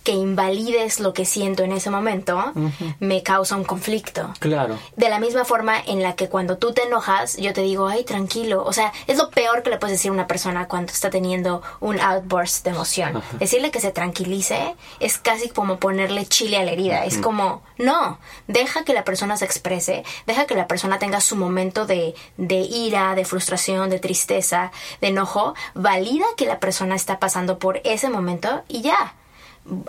[0.04, 2.54] que invalides lo que siento en ese momento,
[3.00, 4.34] me causa un conflicto.
[4.40, 4.78] Claro.
[4.96, 8.04] De la misma forma en la que cuando tú te enojas, yo te digo, ay,
[8.04, 8.64] tranquilo.
[8.66, 11.62] O sea, es lo peor que le puedes decir a una persona cuando está teniendo
[11.80, 13.22] un outburst de emoción.
[13.40, 17.06] Decirle que se tranquilice es casi como ponerle chile a la herida.
[17.06, 21.36] Es como, no, deja que la persona se exprese, deja que la persona tenga su
[21.36, 27.20] momento de, de ira, de frustración, de tristeza, de enojo, valida que la persona está
[27.20, 29.16] pasando por ese momento y ya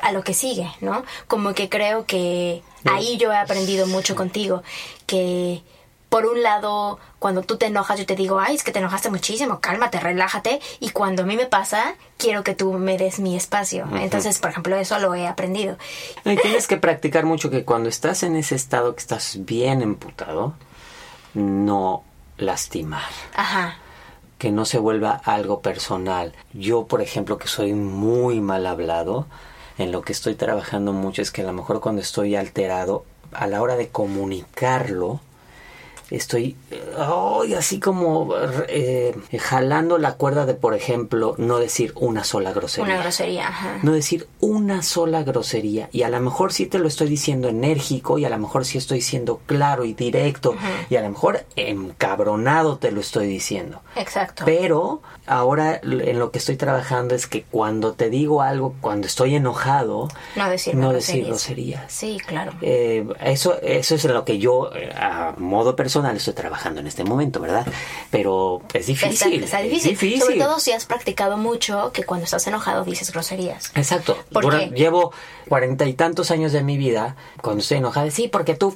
[0.02, 1.04] a lo que sigue, ¿no?
[1.26, 4.62] Como que creo que ahí yo he aprendido mucho contigo,
[5.06, 5.62] que
[6.08, 9.08] por un lado, cuando tú te enojas, yo te digo, ay, es que te enojaste
[9.08, 13.34] muchísimo, cálmate, relájate, y cuando a mí me pasa, quiero que tú me des mi
[13.34, 13.88] espacio.
[13.96, 15.78] Entonces, por ejemplo, eso lo he aprendido.
[16.26, 20.52] Y tienes que practicar mucho que cuando estás en ese estado que estás bien emputado,
[21.32, 22.04] no
[22.36, 23.08] lastimar.
[23.34, 23.78] Ajá
[24.42, 26.32] que no se vuelva algo personal.
[26.52, 29.28] Yo, por ejemplo, que soy muy mal hablado,
[29.78, 33.46] en lo que estoy trabajando mucho es que a lo mejor cuando estoy alterado, a
[33.46, 35.20] la hora de comunicarlo,
[36.16, 36.56] estoy
[37.56, 38.34] así como
[38.68, 42.94] eh, jalando la cuerda de, por ejemplo, no decir una sola grosería.
[42.94, 43.78] Una grosería, ajá.
[43.82, 45.88] No decir una sola grosería.
[45.92, 48.78] Y a lo mejor sí te lo estoy diciendo enérgico y a lo mejor sí
[48.78, 50.54] estoy siendo claro y directo
[50.90, 53.80] y a lo mejor encabronado te lo estoy diciendo.
[53.96, 54.44] Exacto.
[54.44, 59.36] Pero ahora en lo que estoy trabajando es que cuando te digo algo, cuando estoy
[59.36, 61.92] enojado, no decir, no decir groserías.
[61.92, 62.52] Sí, claro.
[62.60, 66.86] Eh, eso, eso es en lo que yo, eh, a modo personal, estoy trabajando en
[66.86, 67.66] este momento, ¿verdad?
[68.10, 69.44] Pero es difícil.
[69.44, 70.20] Está, difícil.
[70.20, 73.70] Sobre todo si has practicado mucho que cuando estás enojado dices groserías.
[73.74, 74.16] Exacto.
[74.32, 75.12] Porque llevo
[75.48, 78.74] cuarenta y tantos años de mi vida cuando estoy enojada, sí, porque tú...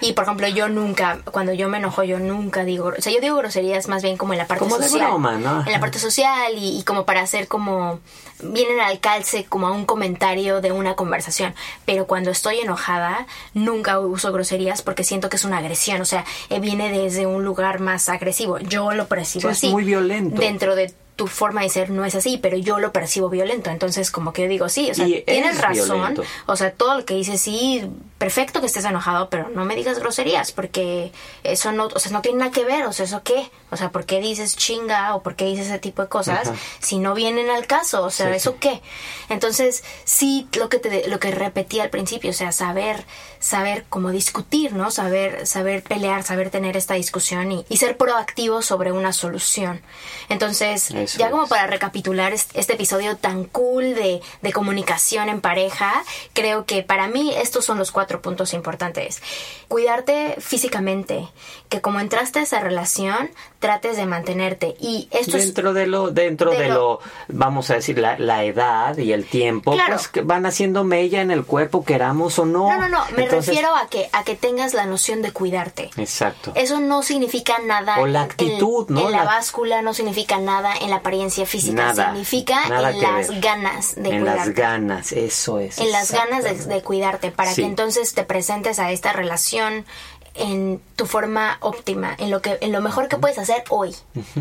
[0.00, 2.92] Y por ejemplo, yo nunca, cuando yo me enojo, yo nunca digo...
[2.96, 5.00] O sea, yo digo groserías más bien como en la parte como social.
[5.00, 5.66] De broma, ¿no?
[5.66, 8.00] En la parte social y, como para hacer como...
[8.42, 11.54] Vienen al calce como a un comentario de una conversación.
[11.86, 16.00] Pero cuando estoy enojada, nunca uso groserías porque siento que es una agresión.
[16.00, 18.58] O sea, eh, viene desde un lugar más agresivo.
[18.58, 19.68] Yo lo percibo así.
[19.68, 20.40] Es muy violento.
[20.40, 23.70] Dentro de tu forma de ser no es así, pero yo lo percibo violento.
[23.70, 26.20] Entonces, como que yo digo, sí, o sea, tienes razón.
[26.46, 27.88] O sea, todo lo que dices, sí,
[28.18, 31.12] perfecto que estés enojado, pero no me digas groserías, porque
[31.44, 32.86] eso no, o sea, no tiene nada que ver.
[32.86, 33.50] O sea, ¿eso qué?
[33.70, 36.50] O sea, ¿por qué dices chinga o por qué dices ese tipo de cosas
[36.80, 38.02] si no vienen al caso?
[38.02, 38.80] O sea, ¿eso qué?
[39.28, 43.04] Entonces, sí, lo que te, lo que repetí al principio, o sea, saber,
[43.38, 44.90] saber cómo discutir, ¿no?
[44.90, 49.80] Saber, saber pelear, saber tener esta discusión y, y ser proactivo sobre una solución.
[50.28, 56.64] Entonces, ya como para recapitular este episodio tan cool de, de comunicación en pareja, creo
[56.64, 59.22] que para mí estos son los cuatro puntos importantes.
[59.68, 61.28] Cuidarte físicamente,
[61.68, 63.30] que como entraste a esa relación,
[63.64, 64.76] trates de mantenerte.
[64.78, 69.10] Y esto dentro de lo, dentro de, lo, vamos a decir, la, la, edad y
[69.10, 72.68] el tiempo, pues que van haciendo mella en el cuerpo, queramos o no.
[72.68, 75.88] No, no, no, me refiero a que, a que tengas la noción de cuidarte.
[75.96, 76.52] Exacto.
[76.54, 78.00] Eso no significa nada.
[78.00, 79.06] O la actitud, en, ¿no?
[79.06, 83.40] En la, báscula no significa nada en la apariencia física, nada, significa nada en las
[83.40, 84.40] ganas de en cuidarte.
[84.40, 85.78] las ganas, eso es.
[85.78, 89.86] En las ganas de, de cuidarte, para que entonces te presentes a esta relación
[90.34, 93.94] en tu forma óptima, en lo que, en lo mejor que puedes hacer hoy.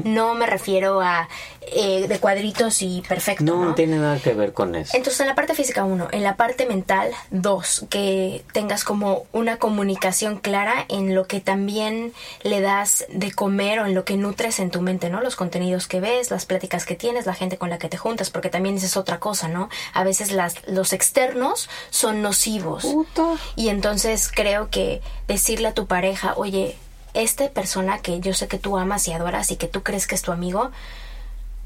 [0.03, 1.29] No me refiero a
[1.67, 3.43] eh, de cuadritos y perfecto.
[3.43, 4.95] No, No, tiene nada que ver con eso.
[4.95, 6.07] Entonces, en la parte física, uno.
[6.11, 7.85] En la parte mental, dos.
[7.89, 12.13] Que tengas como una comunicación clara en lo que también
[12.43, 15.21] le das de comer o en lo que nutres en tu mente, ¿no?
[15.21, 18.29] Los contenidos que ves, las pláticas que tienes, la gente con la que te juntas,
[18.29, 19.69] porque también esa es otra cosa, ¿no?
[19.93, 22.85] A veces las, los externos son nocivos.
[23.55, 26.77] Y entonces creo que decirle a tu pareja, oye,
[27.13, 30.15] esta persona que yo sé que tú amas y adoras y que tú crees que
[30.15, 30.71] es tu amigo,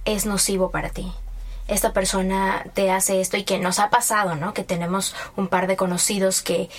[0.08, 1.12] es nocivo para ti.
[1.68, 4.54] Esta persona te hace esto y que nos ha pasado, ¿no?
[4.54, 6.70] Que tenemos un par de conocidos que,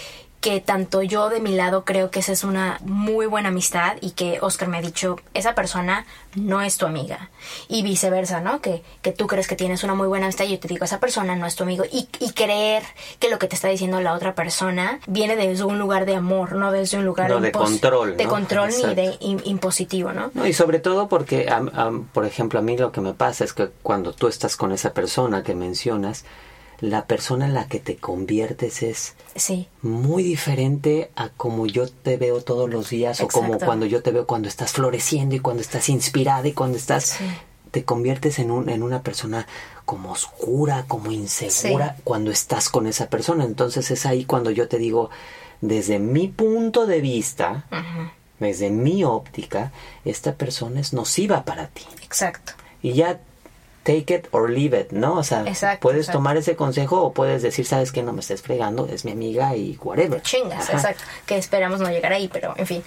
[0.41, 4.13] que tanto yo de mi lado creo que esa es una muy buena amistad y
[4.13, 6.07] que Oscar me ha dicho, esa persona
[6.37, 7.31] no es tu amiga.
[7.67, 8.61] Y viceversa, ¿no?
[8.61, 11.01] Que, que tú crees que tienes una muy buena amistad y yo te digo, esa
[11.01, 11.85] persona no es tu amigo.
[11.91, 12.85] Y, y creer
[13.19, 16.53] que lo que te está diciendo la otra persona viene desde un lugar de amor,
[16.53, 18.31] no desde un lugar No, de control, De ¿no?
[18.31, 20.31] control ni de im- impositivo, ¿no?
[20.35, 21.53] No, y sobre todo porque,
[22.13, 24.93] por ejemplo, a mí lo que me pasa es que cuando tú estás con esa
[24.95, 26.25] persona que mencionas,
[26.81, 29.69] la persona en la que te conviertes es Sí.
[29.83, 34.11] muy diferente a como yo te veo todos los días o como cuando yo te
[34.13, 37.25] veo cuando estás floreciendo y cuando estás inspirada y cuando estás Sí.
[37.73, 39.47] te conviertes en un en una persona
[39.85, 42.03] como oscura, como insegura Sí.
[42.05, 43.45] cuando estás con esa persona.
[43.45, 45.11] Entonces es ahí cuando yo te digo
[45.61, 47.65] desde mi punto de vista,
[48.39, 49.73] desde mi óptica,
[50.05, 51.83] esta persona es nociva para ti.
[52.05, 52.53] Exacto.
[52.83, 53.19] Y ya
[53.89, 55.15] take it or leave it, ¿no?
[55.15, 56.19] O sea, Exacto, puedes exacto.
[56.19, 59.57] tomar ese consejo o puedes decir, sabes que no me estés fregando, es mi amiga
[59.57, 60.21] y whatever.
[60.21, 60.73] Chingas, Ajá.
[60.75, 61.05] exacto.
[61.25, 62.85] Que esperamos no llegar ahí, pero en fin.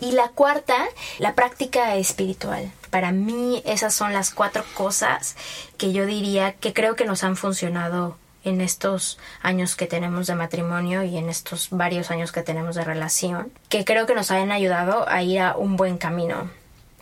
[0.00, 0.86] Y la cuarta,
[1.18, 2.72] la práctica espiritual.
[2.88, 5.36] Para mí esas son las cuatro cosas
[5.76, 10.34] que yo diría que creo que nos han funcionado en estos años que tenemos de
[10.34, 14.50] matrimonio y en estos varios años que tenemos de relación, que creo que nos han
[14.50, 16.48] ayudado a ir a un buen camino.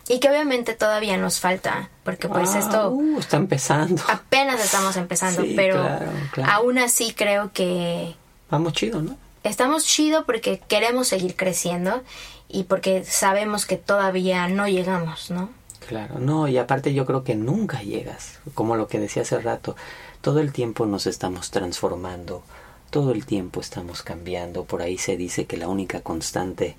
[0.09, 4.01] Y que obviamente todavía nos falta, porque pues Ah, esto uh, está empezando.
[4.09, 6.51] apenas estamos empezando, Sí, pero claro, claro.
[6.53, 8.15] aún así creo que
[8.49, 9.17] Vamos chido, ¿no?
[9.43, 12.03] estamos chido porque queremos seguir creciendo
[12.49, 15.49] y porque sabemos que todavía no llegamos, ¿no?
[15.87, 19.75] Claro, no, y aparte yo creo que nunca llegas, como lo que decía hace rato,
[20.21, 22.43] todo el tiempo nos estamos transformando,
[22.89, 26.75] todo el tiempo estamos cambiando, por ahí se dice que la única constante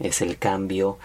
[0.00, 0.98] es el cambio,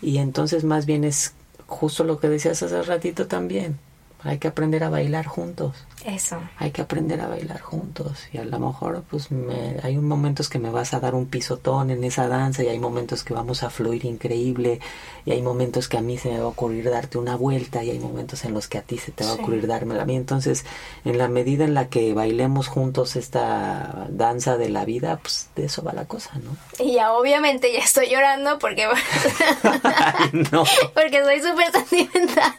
[0.00, 1.34] y entonces más bien es
[1.66, 3.78] justo lo que decías hace ratito también,
[4.22, 5.76] hay que aprender a bailar juntos.
[6.04, 6.38] Eso.
[6.58, 10.58] hay que aprender a bailar juntos y a lo mejor pues me, hay momentos que
[10.58, 13.70] me vas a dar un pisotón en esa danza y hay momentos que vamos a
[13.70, 14.80] fluir increíble
[15.24, 17.90] y hay momentos que a mí se me va a ocurrir darte una vuelta y
[17.90, 20.16] hay momentos en los que a ti se te va a ocurrir dármela a mí
[20.16, 20.64] entonces
[21.04, 25.66] en la medida en la que bailemos juntos esta danza de la vida pues de
[25.66, 26.56] eso va la cosa ¿no?
[26.84, 28.86] Y ya obviamente ya estoy llorando porque
[29.62, 30.64] ay no
[30.94, 32.54] porque soy súper sentimental.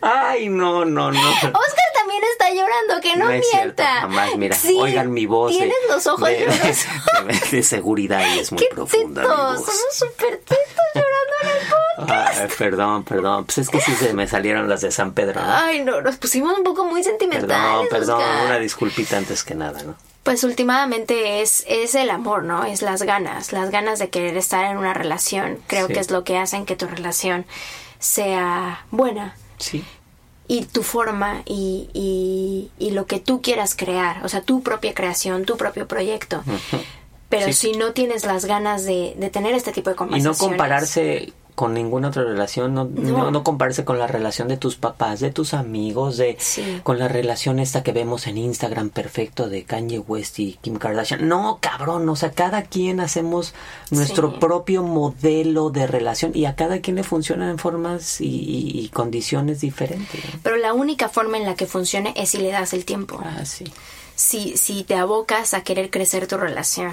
[0.00, 1.89] ay no no no Oscar
[2.50, 4.00] está llorando, que no, es cierto, mienta.
[4.02, 5.52] jamás, mira, Sí, oigan mi voz.
[5.52, 6.76] Tienes los ojos de, de-
[7.50, 9.22] de seguridad y es muy Qué profunda.
[9.22, 12.40] tetos, somos súper tetos llorando en el podcast.
[12.40, 13.44] Ay, perdón, perdón.
[13.46, 15.40] Pues es que sí se me salieron las de San Pedro.
[15.40, 15.46] ¿no?
[15.52, 17.88] Ay, no, nos pusimos un poco muy perdón, sentimentales.
[17.90, 18.20] perdón.
[18.20, 18.46] Oscar.
[18.46, 19.94] Una disculpita antes que nada, ¿no?
[20.22, 22.64] Pues últimamente es, es el amor, ¿no?
[22.64, 25.58] Es las ganas, las ganas de querer estar en una relación.
[25.66, 25.94] Creo Sí.
[25.94, 27.46] que es lo que hacen que tu relación
[27.98, 29.34] sea buena.
[29.58, 29.84] Sí.
[30.52, 34.94] Y tu forma y, y, y lo que tú quieras crear, o sea, tu propia
[34.94, 36.42] creación, tu propio proyecto.
[37.28, 37.52] Pero Sí.
[37.52, 40.40] si no tienes las ganas de, de tener este tipo de Y conversaciones.
[40.40, 43.18] no compararse con ninguna otra relación, no, no.
[43.18, 43.30] No.
[43.30, 46.80] no compararse con la relación de tus papás, de tus amigos, de Sí.
[46.82, 51.28] con la relación esta que vemos en Instagram perfecto de Kanye West y Kim Kardashian.
[51.28, 53.52] No, cabrón, o sea, cada quien hacemos
[53.90, 54.36] nuestro Sí.
[54.40, 58.88] propio modelo de relación y a cada quien le funcionan en formas y, y- y
[58.88, 60.18] condiciones diferentes.
[60.42, 63.20] Pero la única forma en la que funcione es si le das el tiempo.
[63.22, 63.64] Ah, sí.
[64.14, 66.92] si, si te abocas a querer crecer tu relación.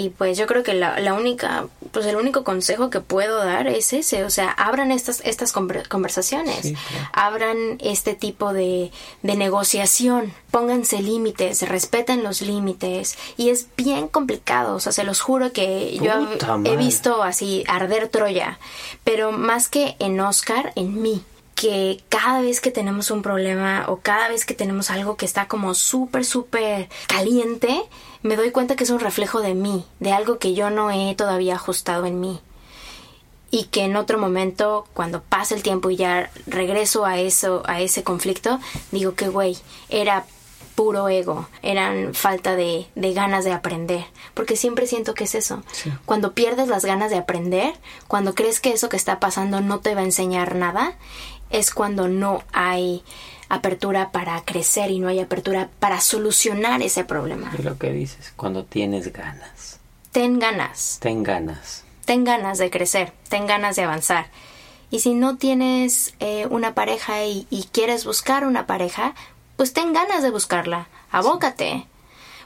[0.00, 3.66] Y pues yo creo que la, la única, pues el único consejo que puedo dar
[3.66, 7.08] es ese, o sea, abran estas, estas conver- conversaciones, Sí, claro.
[7.12, 8.92] abran este tipo de,
[9.22, 15.20] de negociación, pónganse límites, respeten los límites, y es bien complicado, o sea, se los
[15.20, 16.76] juro que yo he madre.
[16.76, 18.60] visto así arder Troya,
[19.02, 21.24] pero más que en Oscar, en mí
[21.56, 25.48] que cada vez que tenemos un problema o cada vez que tenemos algo que está
[25.48, 27.82] como súper, súper caliente,
[28.22, 31.14] me doy cuenta que es un reflejo de mí, de algo que yo no he
[31.14, 32.40] todavía ajustado en mí.
[33.50, 37.80] Y que en otro momento, cuando pasa el tiempo y ya regreso a eso, a
[37.80, 38.60] ese conflicto,
[38.92, 39.56] digo que güey,
[39.88, 40.26] era
[40.74, 44.04] puro ego, eran falta de, de, ganas de aprender,
[44.34, 45.62] porque siempre siento que es eso.
[46.04, 47.74] Cuando pierdes las ganas de aprender,
[48.06, 50.96] cuando crees que eso que está pasando no te va a enseñar nada,
[51.50, 53.02] es cuando no hay
[53.48, 57.52] apertura para crecer y no hay apertura para solucionar ese problema.
[57.56, 59.80] Es lo que dices, cuando tienes ganas.
[60.12, 60.98] Ten ganas.
[61.00, 61.84] Ten ganas.
[62.04, 64.26] Ten ganas de crecer, ten ganas de avanzar.
[64.90, 69.14] Y si no tienes eh, una pareja y, quieres buscar una pareja,
[69.56, 71.86] pues ten ganas de buscarla, abócate.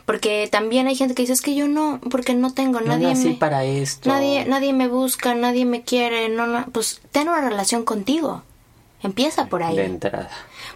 [0.04, 3.08] Porque también hay gente que dice, es que yo no, porque no tengo, no nadie
[3.08, 3.34] nací me...
[3.34, 4.08] para esto.
[4.08, 8.42] Nadie, nadie me busca, nadie me quiere, no, no, pues ten una relación contigo.
[9.04, 9.76] Empieza por ahí.
[9.76, 10.30] De entrada.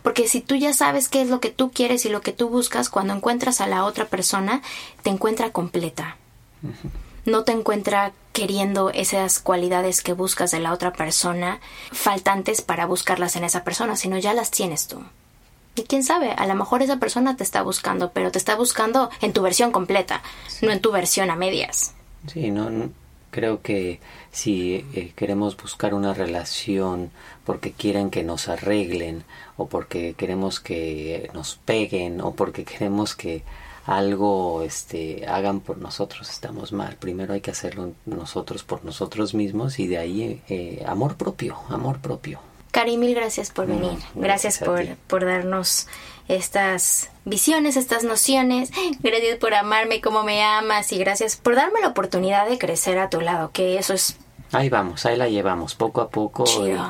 [0.06, 2.48] Porque si tú ya sabes qué es lo que tú quieres y lo que tú
[2.48, 4.62] buscas, cuando encuentras a la otra persona,
[5.02, 6.16] te encuentra completa.
[7.24, 11.58] No te encuentra queriendo esas cualidades que buscas de la otra persona,
[11.90, 15.02] faltantes para buscarlas en esa persona, sino ya las tienes tú.
[15.74, 19.10] Y quién sabe, a lo mejor esa persona te está buscando, pero te está buscando
[19.20, 20.22] en tu versión completa,
[20.62, 21.94] no en tu versión a medias.
[22.32, 22.70] Sí, no,
[23.32, 23.98] creo que
[24.36, 27.10] si eh, queremos buscar una relación
[27.46, 29.24] porque quieren que nos arreglen
[29.56, 33.44] o porque queremos que nos peguen o porque queremos que
[33.86, 36.96] algo este hagan por nosotros estamos mal.
[36.96, 42.00] Primero hay que hacerlo nosotros por nosotros mismos y de ahí eh, amor propio amor
[42.00, 42.38] propio.
[42.72, 43.98] Cari mil gracias por venir.
[44.14, 45.86] gracias, por, por darnos
[46.28, 48.70] estas visiones estas nociones.
[49.00, 53.08] Gracias por amarme como me amas y gracias por darme la oportunidad de crecer a
[53.08, 54.18] tu lado que eso es
[54.52, 56.44] ahí vamos ahí la llevamos poco a poco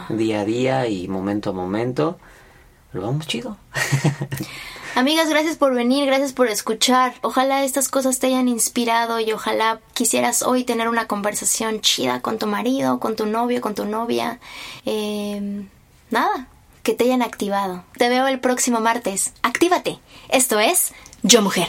[0.08, 2.18] día a día y momento a momento
[2.92, 3.56] lo vamos chido
[4.96, 7.12] Amigas, gracias por venir, gracias por escuchar.
[7.20, 12.38] Ojalá estas cosas te hayan inspirado y ojalá quisieras hoy tener una conversación chida con
[12.38, 14.40] tu marido, con tu novio, con tu novia.
[14.86, 15.66] Eh,
[16.10, 16.48] nada,
[16.82, 17.84] que te hayan activado.
[17.98, 19.34] Te veo el próximo martes.
[19.42, 19.98] Actívate.
[20.30, 21.68] Esto es Yo Mujer.